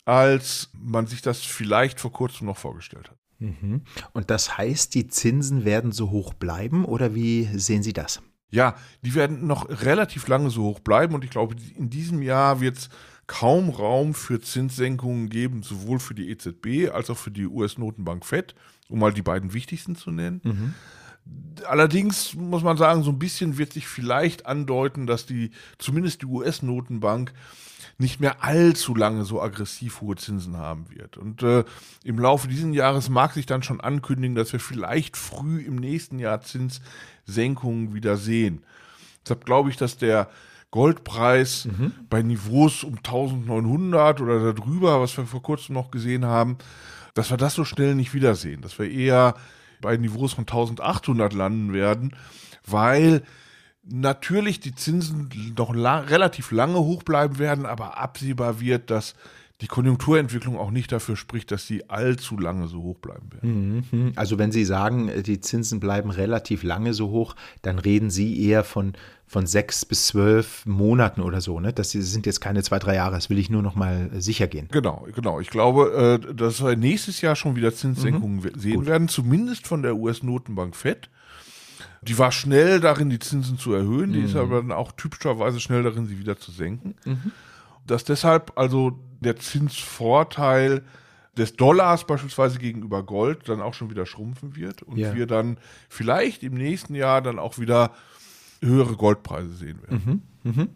als 0.05 0.69
man 0.73 1.07
sich 1.07 1.21
das 1.21 1.41
vielleicht 1.41 1.99
vor 1.99 2.11
kurzem 2.11 2.47
noch 2.47 2.57
vorgestellt 2.57 3.09
hat. 3.09 3.17
Mhm. 3.39 3.81
Und 4.13 4.29
das 4.29 4.57
heißt, 4.57 4.95
die 4.95 5.07
Zinsen 5.07 5.65
werden 5.65 5.91
so 5.91 6.09
hoch 6.11 6.33
bleiben 6.33 6.85
oder 6.85 7.13
wie 7.13 7.49
sehen 7.53 7.83
Sie 7.83 7.93
das? 7.93 8.21
Ja, 8.49 8.75
die 9.01 9.13
werden 9.13 9.45
noch 9.45 9.69
relativ 9.83 10.27
lange 10.27 10.49
so 10.49 10.63
hoch 10.63 10.79
bleiben 10.79 11.13
und 11.15 11.23
ich 11.23 11.29
glaube, 11.29 11.55
in 11.75 11.89
diesem 11.89 12.21
Jahr 12.21 12.61
wird 12.61 12.77
es 12.77 12.89
kaum 13.27 13.69
Raum 13.69 14.13
für 14.13 14.39
Zinssenkungen 14.39 15.29
geben, 15.29 15.63
sowohl 15.63 15.99
für 15.99 16.15
die 16.15 16.29
EZB 16.29 16.89
als 16.93 17.09
auch 17.09 17.17
für 17.17 17.31
die 17.31 17.45
US-Notenbank 17.45 18.25
FED, 18.25 18.55
um 18.87 18.99
mal 18.99 19.11
die 19.13 19.21
beiden 19.21 19.53
wichtigsten 19.53 19.97
zu 19.97 20.11
nennen. 20.11 20.41
Mhm. 20.43 20.73
Allerdings 21.65 22.35
muss 22.35 22.63
man 22.63 22.77
sagen, 22.77 23.03
so 23.03 23.11
ein 23.11 23.19
bisschen 23.19 23.57
wird 23.57 23.73
sich 23.73 23.85
vielleicht 23.85 24.45
andeuten, 24.45 25.07
dass 25.07 25.25
die, 25.25 25.51
zumindest 25.77 26.21
die 26.21 26.27
US-Notenbank, 26.27 27.33
nicht 27.97 28.19
mehr 28.19 28.43
allzu 28.43 28.95
lange 28.95 29.23
so 29.25 29.41
aggressiv 29.41 30.01
hohe 30.01 30.15
Zinsen 30.15 30.57
haben 30.57 30.87
wird. 30.89 31.17
Und 31.17 31.43
äh, 31.43 31.63
im 32.03 32.19
Laufe 32.19 32.47
dieses 32.47 32.73
Jahres 32.75 33.09
mag 33.09 33.33
sich 33.33 33.45
dann 33.45 33.63
schon 33.63 33.81
ankündigen, 33.81 34.35
dass 34.35 34.53
wir 34.53 34.59
vielleicht 34.59 35.17
früh 35.17 35.61
im 35.61 35.75
nächsten 35.75 36.19
Jahr 36.19 36.41
Zinssenkungen 36.41 37.93
wieder 37.93 38.17
sehen. 38.17 38.63
Deshalb 39.23 39.45
glaube 39.45 39.69
ich, 39.69 39.77
dass 39.77 39.97
der 39.97 40.29
Goldpreis 40.71 41.65
mhm. 41.65 41.93
bei 42.09 42.21
Niveaus 42.21 42.83
um 42.83 42.97
1900 42.97 44.21
oder 44.21 44.53
darüber, 44.53 45.01
was 45.01 45.15
wir 45.17 45.25
vor 45.25 45.41
kurzem 45.41 45.73
noch 45.73 45.91
gesehen 45.91 46.25
haben, 46.25 46.57
dass 47.13 47.29
wir 47.29 47.37
das 47.37 47.55
so 47.55 47.65
schnell 47.65 47.95
nicht 47.95 48.13
wiedersehen, 48.13 48.61
dass 48.61 48.77
wir 48.77 48.89
eher 48.89 49.35
bei 49.81 49.97
Niveaus 49.97 50.33
von 50.33 50.43
1800 50.43 51.33
landen 51.33 51.73
werden, 51.73 52.15
weil 52.65 53.23
natürlich 53.89 54.59
die 54.59 54.75
Zinsen 54.75 55.29
noch 55.57 55.73
la 55.73 55.99
relativ 55.99 56.51
lange 56.51 56.79
hoch 56.79 57.03
bleiben 57.03 57.39
werden, 57.39 57.65
aber 57.65 57.97
absehbar 57.97 58.59
wird, 58.59 58.89
dass 58.89 59.15
die 59.61 59.67
Konjunkturentwicklung 59.67 60.57
auch 60.57 60.69
nicht 60.69 60.91
dafür 60.91 61.15
spricht, 61.15 61.49
dass 61.51 61.65
sie 61.65 61.89
allzu 61.89 62.37
lange 62.37 62.67
so 62.67 62.83
hoch 62.83 62.99
bleiben 62.99 63.31
werden. 63.33 63.85
Mhm. 63.91 64.11
Also 64.15 64.37
wenn 64.37 64.51
Sie 64.51 64.63
sagen, 64.65 65.09
die 65.23 65.39
Zinsen 65.39 65.79
bleiben 65.79 66.11
relativ 66.11 66.61
lange 66.61 66.93
so 66.93 67.09
hoch, 67.09 67.35
dann 67.63 67.79
reden 67.79 68.11
Sie 68.11 68.45
eher 68.45 68.63
von, 68.63 68.93
von 69.25 69.47
sechs 69.47 69.83
bis 69.83 70.07
zwölf 70.07 70.63
Monaten 70.67 71.21
oder 71.21 71.41
so. 71.41 71.59
Ne? 71.59 71.73
Das 71.73 71.91
sind 71.91 72.27
jetzt 72.27 72.39
keine 72.39 72.61
zwei, 72.61 72.77
drei 72.77 72.95
Jahre. 72.95 73.15
Das 73.15 73.31
will 73.31 73.39
ich 73.39 73.49
nur 73.49 73.63
noch 73.63 73.73
mal 73.73 74.11
sicher 74.19 74.45
gehen. 74.45 74.67
Genau, 74.71 75.07
genau. 75.15 75.39
Ich 75.39 75.49
glaube, 75.49 76.19
äh, 76.23 76.35
dass 76.35 76.63
wir 76.63 76.75
nächstes 76.75 77.21
Jahr 77.21 77.35
schon 77.35 77.55
wieder 77.55 77.73
Zinssenkungen 77.73 78.37
mhm. 78.37 78.59
sehen 78.59 78.75
Gut. 78.75 78.85
werden, 78.85 79.07
zumindest 79.07 79.65
von 79.65 79.81
der 79.81 79.95
US-Notenbank 79.95 80.75
FED. 80.75 81.09
Die 82.01 82.17
war 82.17 82.31
schnell 82.31 82.79
darin, 82.79 83.09
die 83.09 83.19
Zinsen 83.19 83.57
zu 83.57 83.73
erhöhen, 83.73 84.13
die 84.13 84.19
mhm. 84.19 84.25
ist 84.25 84.35
aber 84.35 84.61
dann 84.61 84.71
auch 84.71 84.91
typischerweise 84.91 85.59
schnell 85.59 85.83
darin, 85.83 86.05
sie 86.05 86.19
wieder 86.19 86.37
zu 86.37 86.51
senken. 86.51 86.95
Mhm. 87.05 87.31
Dass 87.85 88.03
deshalb 88.03 88.53
also 88.55 88.99
der 89.21 89.37
Zinsvorteil 89.37 90.83
des 91.37 91.55
Dollars 91.55 92.05
beispielsweise 92.05 92.59
gegenüber 92.59 93.03
Gold 93.03 93.47
dann 93.47 93.61
auch 93.61 93.73
schon 93.73 93.89
wieder 93.89 94.05
schrumpfen 94.05 94.55
wird 94.55 94.81
und 94.81 94.97
ja. 94.97 95.15
wir 95.15 95.27
dann 95.27 95.57
vielleicht 95.89 96.43
im 96.43 96.55
nächsten 96.55 96.95
Jahr 96.95 97.21
dann 97.21 97.39
auch 97.39 97.59
wieder 97.59 97.91
höhere 98.61 98.95
Goldpreise 98.95 99.53
sehen 99.53 99.81
werden. 99.83 100.23
Mhm. 100.43 100.69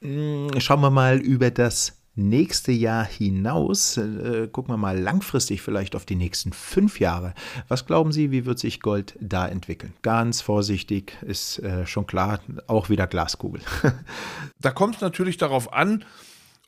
Mhm. 0.00 0.48
Mm, 0.48 0.60
schauen 0.60 0.80
wir 0.80 0.90
mal 0.90 1.18
über 1.18 1.50
das 1.50 2.03
nächste 2.16 2.72
Jahr 2.72 3.04
hinaus. 3.04 3.96
Äh, 3.96 4.48
gucken 4.50 4.72
wir 4.72 4.76
mal 4.76 4.98
langfristig 4.98 5.62
vielleicht 5.62 5.96
auf 5.96 6.04
die 6.04 6.16
nächsten 6.16 6.52
fünf 6.52 7.00
Jahre. 7.00 7.34
Was 7.68 7.86
glauben 7.86 8.12
Sie, 8.12 8.30
wie 8.30 8.46
wird 8.46 8.58
sich 8.58 8.80
Gold 8.80 9.16
da 9.20 9.46
entwickeln? 9.46 9.92
Ganz 10.02 10.40
vorsichtig, 10.40 11.16
ist 11.22 11.58
äh, 11.60 11.86
schon 11.86 12.06
klar, 12.06 12.40
auch 12.66 12.88
wieder 12.88 13.06
Glaskugel. 13.06 13.60
da 14.60 14.70
kommt 14.70 14.96
es 14.96 15.00
natürlich 15.00 15.36
darauf 15.36 15.72
an, 15.72 16.04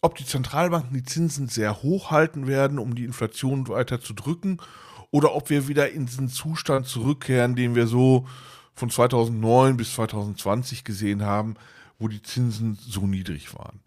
ob 0.00 0.16
die 0.16 0.26
Zentralbanken 0.26 0.94
die 0.94 1.04
Zinsen 1.04 1.48
sehr 1.48 1.82
hoch 1.82 2.10
halten 2.10 2.46
werden, 2.46 2.78
um 2.78 2.94
die 2.94 3.04
Inflation 3.04 3.68
weiter 3.68 4.00
zu 4.00 4.14
drücken, 4.14 4.58
oder 5.12 5.34
ob 5.34 5.50
wir 5.50 5.68
wieder 5.68 5.90
in 5.90 6.06
diesen 6.06 6.28
Zustand 6.28 6.86
zurückkehren, 6.86 7.54
den 7.54 7.74
wir 7.74 7.86
so 7.86 8.26
von 8.74 8.90
2009 8.90 9.76
bis 9.76 9.94
2020 9.94 10.84
gesehen 10.84 11.24
haben, 11.24 11.54
wo 11.98 12.08
die 12.08 12.22
Zinsen 12.22 12.76
so 12.80 13.06
niedrig 13.06 13.54
waren 13.54 13.80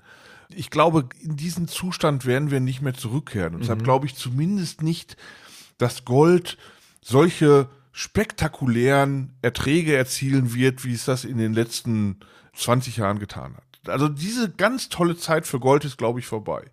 ich 0.54 0.70
glaube, 0.70 1.10
in 1.22 1.36
diesen 1.36 1.68
Zustand 1.68 2.26
werden 2.26 2.52
wir 2.52 2.60
nicht 2.60 2.82
mehr 2.82 2.94
zurückkehren. 2.94 3.54
Und 3.54 3.62
deshalb 3.62 3.80
mhm. 3.80 3.84
glaube 3.84 4.06
ich 4.08 4.16
zumindest 4.16 4.82
nicht, 4.82 5.16
dass 5.78 6.06
Gold 6.06 6.58
solche 7.02 7.70
spektakulären 7.92 9.34
Erträge 9.42 9.96
erzielen 9.96 10.54
wird, 10.54 10.86
wie 10.86 10.94
es 10.94 11.06
das 11.06 11.26
in 11.26 11.38
den 11.38 11.54
letzten 11.54 12.20
20 12.56 12.98
Jahren 12.98 13.20
getan 13.20 13.56
hat. 13.56 13.90
Also 13.90 14.08
diese 14.08 14.50
ganz 14.50 14.90
tolle 14.90 15.18
Zeit 15.18 15.48
für 15.48 15.60
Gold 15.60 15.86
ist, 15.86 15.98
glaube 15.98 16.20
ich, 16.20 16.26
vorbei. 16.26 16.66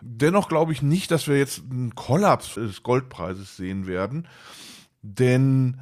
Dennoch 0.00 0.48
glaube 0.48 0.72
ich 0.72 0.82
nicht, 0.82 1.10
dass 1.10 1.28
wir 1.28 1.38
jetzt 1.38 1.62
einen 1.70 1.94
Kollaps 1.94 2.54
des 2.54 2.82
Goldpreises 2.82 3.56
sehen 3.56 3.86
werden, 3.86 4.26
denn 5.02 5.80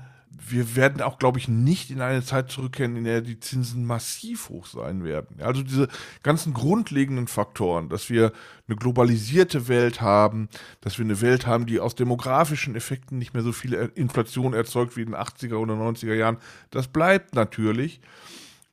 wir 0.49 0.77
werden 0.77 1.03
auch, 1.03 1.19
glaube 1.19 1.39
ich, 1.39 1.49
nicht 1.49 1.91
in 1.91 2.01
eine 2.01 2.23
Zeit 2.23 2.51
zurückkehren, 2.51 2.97
in 2.97 3.05
der 3.05 3.21
die 3.21 3.39
Zinsen 3.41 3.85
massiv 3.85 4.49
hoch 4.49 4.67
sein 4.67 5.05
werden. 5.05 5.41
Also 5.41 5.63
diese 5.63 5.89
ganzen 6.23 6.55
grundlegenden 6.55 7.27
Faktoren, 7.27 7.89
dass 7.89 8.11
wir 8.11 8.33
eine 8.67 8.77
globalisierte 8.77 9.69
Welt 9.69 10.01
haben, 10.01 10.49
dass 10.81 10.99
wir 10.99 11.05
eine 11.05 11.21
Welt 11.21 11.47
haben, 11.47 11.67
die 11.67 11.81
aus 11.81 11.95
demografischen 11.95 12.75
Effekten 12.75 13.19
nicht 13.19 13.35
mehr 13.35 13.43
so 13.43 13.53
viel 13.53 13.75
Inflation 13.95 14.55
erzeugt 14.55 14.97
wie 14.97 15.03
in 15.03 15.13
den 15.13 15.17
80er 15.17 15.57
oder 15.57 15.75
90er 15.75 16.15
Jahren, 16.15 16.39
das 16.71 16.89
bleibt 16.89 17.35
natürlich. 17.35 18.01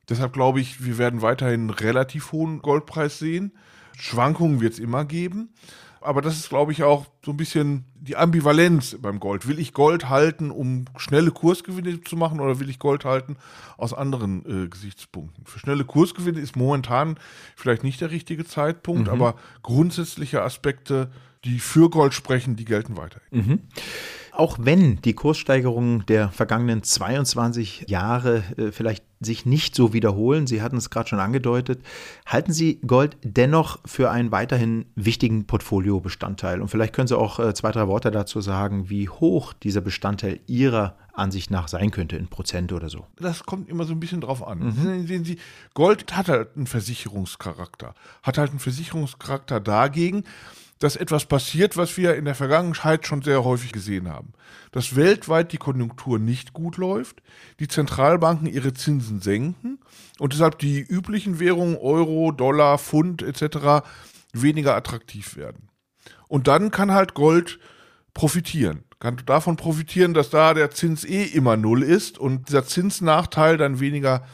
Deshalb 0.08 0.32
glaube 0.32 0.60
ich, 0.60 0.84
wir 0.84 0.96
werden 0.96 1.22
weiterhin 1.22 1.60
einen 1.62 1.70
relativ 1.70 2.32
hohen 2.32 2.62
Goldpreis 2.62 3.18
sehen. 3.18 3.52
Schwankungen 3.98 4.60
wird 4.60 4.74
es 4.74 4.78
immer 4.78 5.04
geben 5.04 5.50
aber 6.00 6.22
das 6.22 6.36
ist, 6.36 6.48
glaube 6.48 6.72
ich, 6.72 6.82
auch 6.82 7.06
so 7.24 7.32
ein 7.32 7.36
bisschen 7.36 7.84
die 7.94 8.16
Ambivalenz 8.16 8.96
beim 9.00 9.20
Gold. 9.20 9.48
Will 9.48 9.58
ich 9.58 9.72
Gold 9.72 10.08
halten, 10.08 10.50
um 10.50 10.84
schnelle 10.96 11.30
Kursgewinne 11.30 12.00
zu 12.02 12.16
machen 12.16 12.40
oder 12.40 12.60
will 12.60 12.70
ich 12.70 12.78
Gold 12.78 13.04
halten 13.04 13.36
aus 13.76 13.92
anderen 13.92 14.64
äh, 14.64 14.68
Gesichtspunkten? 14.68 15.44
Für 15.46 15.58
schnelle 15.58 15.84
Kursgewinne 15.84 16.40
ist 16.40 16.56
momentan 16.56 17.18
vielleicht 17.56 17.84
nicht 17.84 18.00
der 18.00 18.10
richtige 18.10 18.44
Zeitpunkt, 18.44 19.08
mhm. 19.08 19.12
aber 19.12 19.34
grundsätzliche 19.62 20.42
Aspekte, 20.42 21.10
die 21.44 21.58
für 21.58 21.90
Gold 21.90 22.14
sprechen, 22.14 22.56
die 22.56 22.64
gelten 22.64 22.96
weiterhin. 22.96 23.28
Mhm. 23.30 23.58
auch 24.32 24.56
wenn 24.60 25.00
die 25.02 25.14
Kurssteigerungen 25.14 26.04
der 26.06 26.30
vergangenen 26.30 26.84
22 26.84 27.86
Jahre 27.88 28.44
äh, 28.56 28.70
vielleicht 28.70 29.04
sich 29.20 29.46
nicht 29.46 29.74
so 29.74 29.92
wiederholen, 29.92 30.46
Sie 30.46 30.62
hatten 30.62 30.76
es 30.76 30.90
gerade 30.90 31.08
schon 31.08 31.18
angedeutet, 31.18 31.80
halten 32.24 32.52
Sie 32.52 32.80
Gold 32.86 33.16
dennoch 33.22 33.80
für 33.84 34.10
einen 34.12 34.30
weiterhin 34.30 34.86
wichtigen 34.94 35.46
Portfoliobestandteil. 35.46 36.60
Und 36.60 36.68
vielleicht 36.68 36.92
können 36.94 37.08
Sie 37.08 37.18
auch 37.18 37.40
äh, 37.40 37.52
zwei, 37.52 37.72
drei 37.72 37.88
Worte 37.88 38.12
dazu 38.12 38.40
sagen, 38.40 38.88
wie 38.90 39.08
hoch 39.08 39.52
dieser 39.54 39.80
Bestandteil 39.80 40.38
Ihrer 40.46 40.96
Ansicht 41.14 41.50
nach 41.50 41.66
sein 41.66 41.90
könnte 41.90 42.16
in 42.16 42.28
Prozent 42.28 42.72
oder 42.72 42.88
so. 42.88 43.06
Das 43.16 43.42
kommt 43.42 43.68
immer 43.68 43.84
so 43.84 43.92
ein 43.92 43.98
bisschen 43.98 44.20
drauf 44.20 44.46
an. 44.46 44.60
Mhm. 44.60 45.06
Sehen 45.08 45.24
Sie, 45.24 45.38
Gold 45.74 46.16
hat 46.16 46.28
halt 46.28 46.56
einen 46.56 46.68
Versicherungscharakter. 46.68 47.94
Hat 48.22 48.38
halt 48.38 48.50
einen 48.50 48.60
Versicherungscharakter 48.60 49.58
dagegen, 49.58 50.22
dass 50.78 50.96
etwas 50.96 51.26
passiert, 51.26 51.76
was 51.76 51.96
wir 51.96 52.14
in 52.14 52.24
der 52.24 52.34
Vergangenheit 52.34 53.06
schon 53.06 53.22
sehr 53.22 53.44
häufig 53.44 53.72
gesehen 53.72 54.08
haben. 54.08 54.32
Dass 54.70 54.96
weltweit 54.96 55.52
die 55.52 55.58
Konjunktur 55.58 56.18
nicht 56.18 56.52
gut 56.52 56.76
läuft, 56.76 57.22
die 57.58 57.68
Zentralbanken 57.68 58.46
ihre 58.46 58.74
Zinsen 58.74 59.20
senken 59.20 59.78
und 60.18 60.32
deshalb 60.32 60.58
die 60.58 60.80
üblichen 60.80 61.40
Währungen 61.40 61.76
Euro, 61.76 62.32
Dollar, 62.32 62.78
Pfund 62.78 63.22
etc. 63.22 63.84
weniger 64.32 64.76
attraktiv 64.76 65.36
werden. 65.36 65.68
Und 66.28 66.46
dann 66.46 66.70
kann 66.70 66.92
halt 66.92 67.14
Gold 67.14 67.58
profitieren. 68.14 68.84
Kann 69.00 69.20
davon 69.26 69.56
profitieren, 69.56 70.12
dass 70.12 70.30
da 70.30 70.54
der 70.54 70.70
Zins 70.70 71.04
eh 71.04 71.22
immer 71.24 71.56
null 71.56 71.82
ist 71.82 72.18
und 72.18 72.48
dieser 72.48 72.64
Zinsnachteil 72.64 73.56
dann 73.56 73.80
weniger 73.80 74.24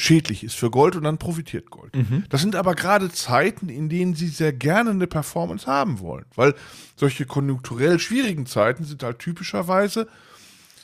schädlich 0.00 0.44
ist 0.44 0.54
für 0.54 0.70
Gold 0.70 0.96
und 0.96 1.04
dann 1.04 1.18
profitiert 1.18 1.70
Gold. 1.70 1.94
Mhm. 1.96 2.24
Das 2.28 2.40
sind 2.40 2.54
aber 2.54 2.74
gerade 2.74 3.10
Zeiten, 3.10 3.68
in 3.68 3.88
denen 3.88 4.14
sie 4.14 4.28
sehr 4.28 4.52
gerne 4.52 4.90
eine 4.90 5.06
Performance 5.06 5.66
haben 5.66 5.98
wollen, 5.98 6.24
weil 6.36 6.54
solche 6.96 7.26
konjunkturell 7.26 7.98
schwierigen 7.98 8.46
Zeiten 8.46 8.84
sind 8.84 9.02
halt 9.02 9.18
typischerweise 9.18 10.08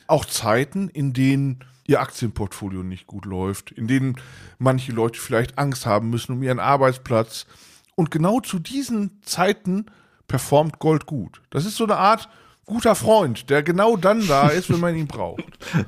auch 0.06 0.24
Zeiten, 0.24 0.88
in 0.88 1.12
denen 1.12 1.60
ihr 1.86 2.00
Aktienportfolio 2.00 2.82
nicht 2.82 3.06
gut 3.06 3.24
läuft, 3.24 3.70
in 3.70 3.86
denen 3.86 4.16
manche 4.58 4.92
Leute 4.92 5.20
vielleicht 5.20 5.58
Angst 5.58 5.86
haben 5.86 6.10
müssen 6.10 6.32
um 6.32 6.42
ihren 6.42 6.60
Arbeitsplatz. 6.60 7.46
Und 7.94 8.10
genau 8.10 8.40
zu 8.40 8.58
diesen 8.58 9.22
Zeiten 9.22 9.86
performt 10.26 10.78
Gold 10.78 11.06
gut. 11.06 11.42
Das 11.50 11.64
ist 11.64 11.76
so 11.76 11.84
eine 11.84 11.96
Art 11.96 12.28
guter 12.64 12.94
Freund, 12.94 13.50
der 13.50 13.62
genau 13.62 13.96
dann 13.96 14.26
da 14.26 14.48
ist, 14.50 14.70
wenn 14.70 14.80
man 14.80 14.96
ihn 14.96 15.06
braucht. 15.06 15.44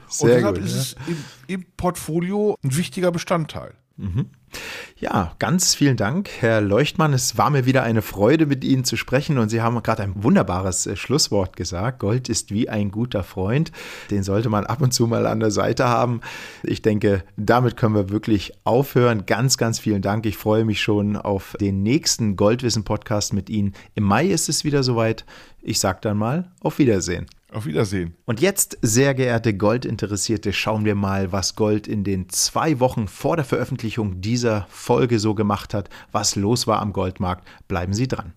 Sehr 0.09 0.31
Und 0.31 0.37
deshalb 0.37 0.55
gut, 0.57 0.65
ist 0.65 0.75
ja. 0.75 0.81
es 0.81 0.97
im, 1.09 1.25
im 1.47 1.67
Portfolio 1.77 2.57
ein 2.63 2.77
wichtiger 2.77 3.11
Bestandteil. 3.11 3.75
Mhm. 3.97 4.27
Ja, 4.99 5.35
ganz 5.39 5.75
vielen 5.75 5.97
Dank, 5.97 6.31
Herr 6.41 6.61
Leuchtmann. 6.61 7.13
Es 7.13 7.37
war 7.37 7.51
mir 7.51 7.67
wieder 7.67 7.83
eine 7.83 8.03
Freude, 8.03 8.47
mit 8.47 8.65
Ihnen 8.65 8.85
zu 8.85 8.97
sprechen 8.97 9.39
und 9.39 9.49
Sie 9.49 9.61
haben 9.61 9.83
gerade 9.83 10.03
ein 10.03 10.23
wunderbares 10.23 10.87
äh, 10.87 10.97
Schlusswort 10.97 11.57
gesagt. 11.57 11.99
Gold 11.99 12.29
ist 12.29 12.51
wie 12.51 12.69
ein 12.69 12.91
guter 12.91 13.23
Freund. 13.23 13.73
Den 14.11 14.23
sollte 14.23 14.49
man 14.49 14.65
ab 14.65 14.81
und 14.81 14.93
zu 14.93 15.07
mal 15.07 15.27
an 15.27 15.41
der 15.41 15.51
Seite 15.51 15.89
haben. 15.89 16.21
Ich 16.63 16.83
denke, 16.83 17.25
damit 17.37 17.77
können 17.77 17.95
wir 17.95 18.11
wirklich 18.11 18.53
aufhören. 18.65 19.27
Ganz, 19.27 19.59
ganz 19.59 19.79
vielen 19.79 20.03
Dank. 20.03 20.25
Ich 20.27 20.37
freue 20.37 20.65
mich 20.65 20.81
schon 20.81 21.17
auf 21.17 21.57
den 21.61 21.83
nächsten 21.83 22.37
Goldwissen-Podcast 22.37 23.33
mit 23.33 23.51
Ihnen. 23.51 23.75
Im 23.95 24.05
Mai 24.05 24.27
ist 24.27 24.49
es 24.49 24.65
wieder 24.65 24.83
soweit. 24.83 25.25
Ich 25.63 25.81
sage 25.81 25.99
dann 26.03 26.17
mal 26.17 26.51
auf 26.61 26.79
Wiedersehen. 26.79 27.27
Auf 27.57 27.65
Wiedersehen. 27.65 28.15
Und 28.27 28.43
jetzt, 28.43 28.77
sehr 28.83 29.15
geehrte 29.15 29.57
Goldinteressierte, 29.57 30.53
schauen 30.53 30.85
wir 30.85 30.95
mal, 30.95 31.33
was 31.33 31.57
Gold 31.57 31.89
in 31.89 32.05
den 32.05 32.29
zwei 32.29 32.81
Wochen 32.81 33.09
vor 33.09 33.37
der 33.37 33.47
Veröffentlichung 33.47 34.21
dieser 34.21 34.67
Folge 34.69 35.19
so 35.19 35.35
gemacht 35.35 35.73
hat, 35.73 35.89
was 36.13 36.37
los 36.37 36.67
war 36.67 36.83
am 36.83 36.93
Goldmarkt. 36.93 37.49
Bleiben 37.67 37.95
Sie 37.95 38.09
dran. 38.09 38.35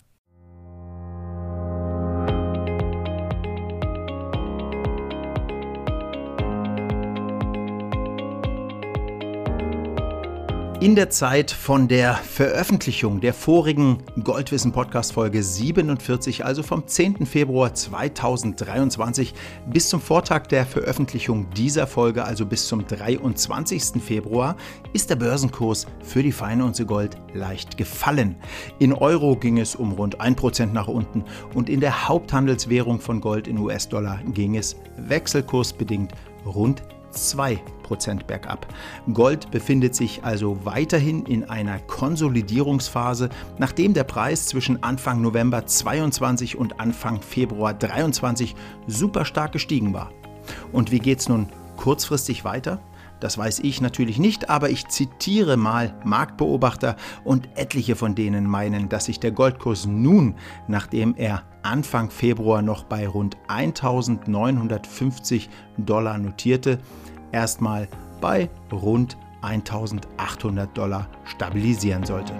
In 10.80 10.94
der 10.94 11.10
Zeit 11.10 11.50
von 11.50 11.88
der 11.88 12.14
Veröffentlichung 12.14 13.20
der 13.20 13.34
vorigen 13.34 13.98
Goldwissen 14.24 14.72
Podcast 14.72 15.12
Folge 15.12 15.42
47, 15.42 16.46
also 16.46 16.62
vom 16.62 16.86
10. 16.86 17.26
Februar 17.26 17.74
2023 17.74 19.34
bis 19.66 19.90
zum 19.90 20.00
Vortag 20.00 20.46
der 20.46 20.64
Veröffentlichung 20.64 21.50
dieser 21.50 21.86
Folge, 21.86 22.24
also 22.24 22.46
bis 22.46 22.66
zum 22.66 22.86
23. 22.86 24.02
Februar, 24.02 24.56
ist 24.94 25.10
der 25.10 25.16
Börsenkurs 25.16 25.86
für 26.02 26.22
die 26.22 26.32
Feinunze 26.32 26.86
Gold 26.86 27.18
leicht 27.34 27.76
gefallen. 27.76 28.36
In 28.78 28.94
Euro 28.94 29.36
ging 29.36 29.58
es 29.58 29.76
um 29.76 29.92
rund 29.92 30.22
1% 30.22 30.72
nach 30.72 30.88
unten 30.88 31.24
und 31.52 31.68
in 31.68 31.80
der 31.80 32.08
Haupthandelswährung 32.08 33.00
von 33.00 33.20
Gold 33.20 33.48
in 33.48 33.58
US-Dollar 33.58 34.18
ging 34.32 34.56
es 34.56 34.76
wechselkursbedingt 34.96 36.12
rund 36.46 36.82
2% 37.12 38.24
bergab. 38.24 38.66
Gold 39.12 39.50
befindet 39.50 39.94
sich 39.94 40.24
also 40.24 40.64
weiterhin 40.64 41.24
in 41.26 41.48
einer 41.48 41.78
Konsolidierungsphase, 41.80 43.30
nachdem 43.58 43.94
der 43.94 44.04
Preis 44.04 44.46
zwischen 44.46 44.82
Anfang 44.82 45.20
November 45.20 45.66
22 45.66 46.56
und 46.56 46.80
Anfang 46.80 47.20
Februar 47.22 47.74
23 47.74 48.54
super 48.86 49.24
stark 49.24 49.52
gestiegen 49.52 49.92
war. 49.92 50.12
Und 50.72 50.90
wie 50.90 50.98
geht 50.98 51.20
es 51.20 51.28
nun 51.28 51.48
kurzfristig 51.76 52.44
weiter? 52.44 52.80
Das 53.20 53.36
weiß 53.36 53.60
ich 53.60 53.82
natürlich 53.82 54.18
nicht, 54.18 54.48
aber 54.48 54.70
ich 54.70 54.88
zitiere 54.88 55.58
mal 55.58 55.94
Marktbeobachter 56.04 56.96
und 57.22 57.48
etliche 57.54 57.94
von 57.94 58.14
denen 58.14 58.46
meinen, 58.46 58.88
dass 58.88 59.04
sich 59.04 59.20
der 59.20 59.30
Goldkurs 59.30 59.84
nun, 59.86 60.34
nachdem 60.68 61.14
er 61.16 61.42
Anfang 61.62 62.10
Februar 62.10 62.62
noch 62.62 62.84
bei 62.84 63.06
rund 63.06 63.36
1950 63.48 65.50
Dollar 65.76 66.18
notierte, 66.18 66.78
erstmal 67.32 67.88
bei 68.20 68.48
rund 68.72 69.16
1800 69.42 70.76
Dollar 70.76 71.08
stabilisieren 71.24 72.04
sollte. 72.04 72.34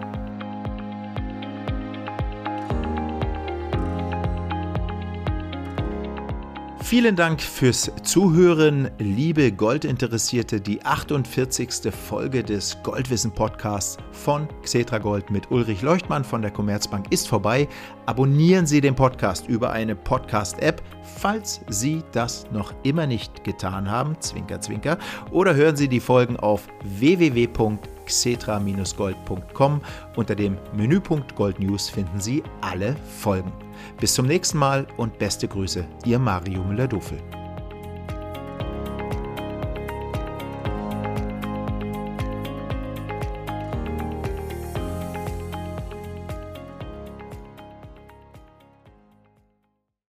Vielen 6.83 7.14
Dank 7.14 7.40
fürs 7.40 7.93
Zuhören, 8.03 8.90
liebe 8.99 9.53
Goldinteressierte. 9.53 10.61
Die 10.61 10.85
48. 10.85 11.93
Folge 11.93 12.43
des 12.43 12.79
Goldwissen 12.83 13.31
Podcasts 13.31 13.99
von 14.11 14.49
Xetra 14.62 14.99
Gold 14.99 15.31
mit 15.31 15.51
Ulrich 15.51 15.83
Leuchtmann 15.83 16.25
von 16.25 16.43
der 16.43 16.51
Commerzbank 16.51 17.07
ist 17.11 17.29
vorbei. 17.29 17.69
Abonnieren 18.07 18.66
Sie 18.66 18.81
den 18.81 18.97
Podcast 18.97 19.47
über 19.47 19.71
eine 19.71 19.95
Podcast-App, 19.95 20.83
falls 21.03 21.61
Sie 21.69 22.03
das 22.12 22.51
noch 22.51 22.73
immer 22.83 23.07
nicht 23.07 23.45
getan 23.45 23.88
haben. 23.88 24.16
Zwinker, 24.19 24.61
zwinker. 24.61 24.99
Oder 25.31 25.55
hören 25.55 25.77
Sie 25.77 25.87
die 25.87 26.01
Folgen 26.01 26.38
auf 26.38 26.66
www.xetra-gold.com. 28.11 29.81
Unter 30.16 30.35
dem 30.35 30.57
Menüpunkt 30.75 31.35
Gold 31.35 31.61
News 31.61 31.88
finden 31.88 32.20
Sie 32.20 32.42
alle 32.61 32.96
Folgen. 33.20 33.53
Bis 33.99 34.14
zum 34.14 34.27
nächsten 34.27 34.59
Mal 34.59 34.87
und 34.96 35.18
beste 35.18 35.49
Grüße, 35.49 35.85
Ihr 36.05 36.18
Mario 36.18 36.62
Müller-Dofel. 36.64 37.18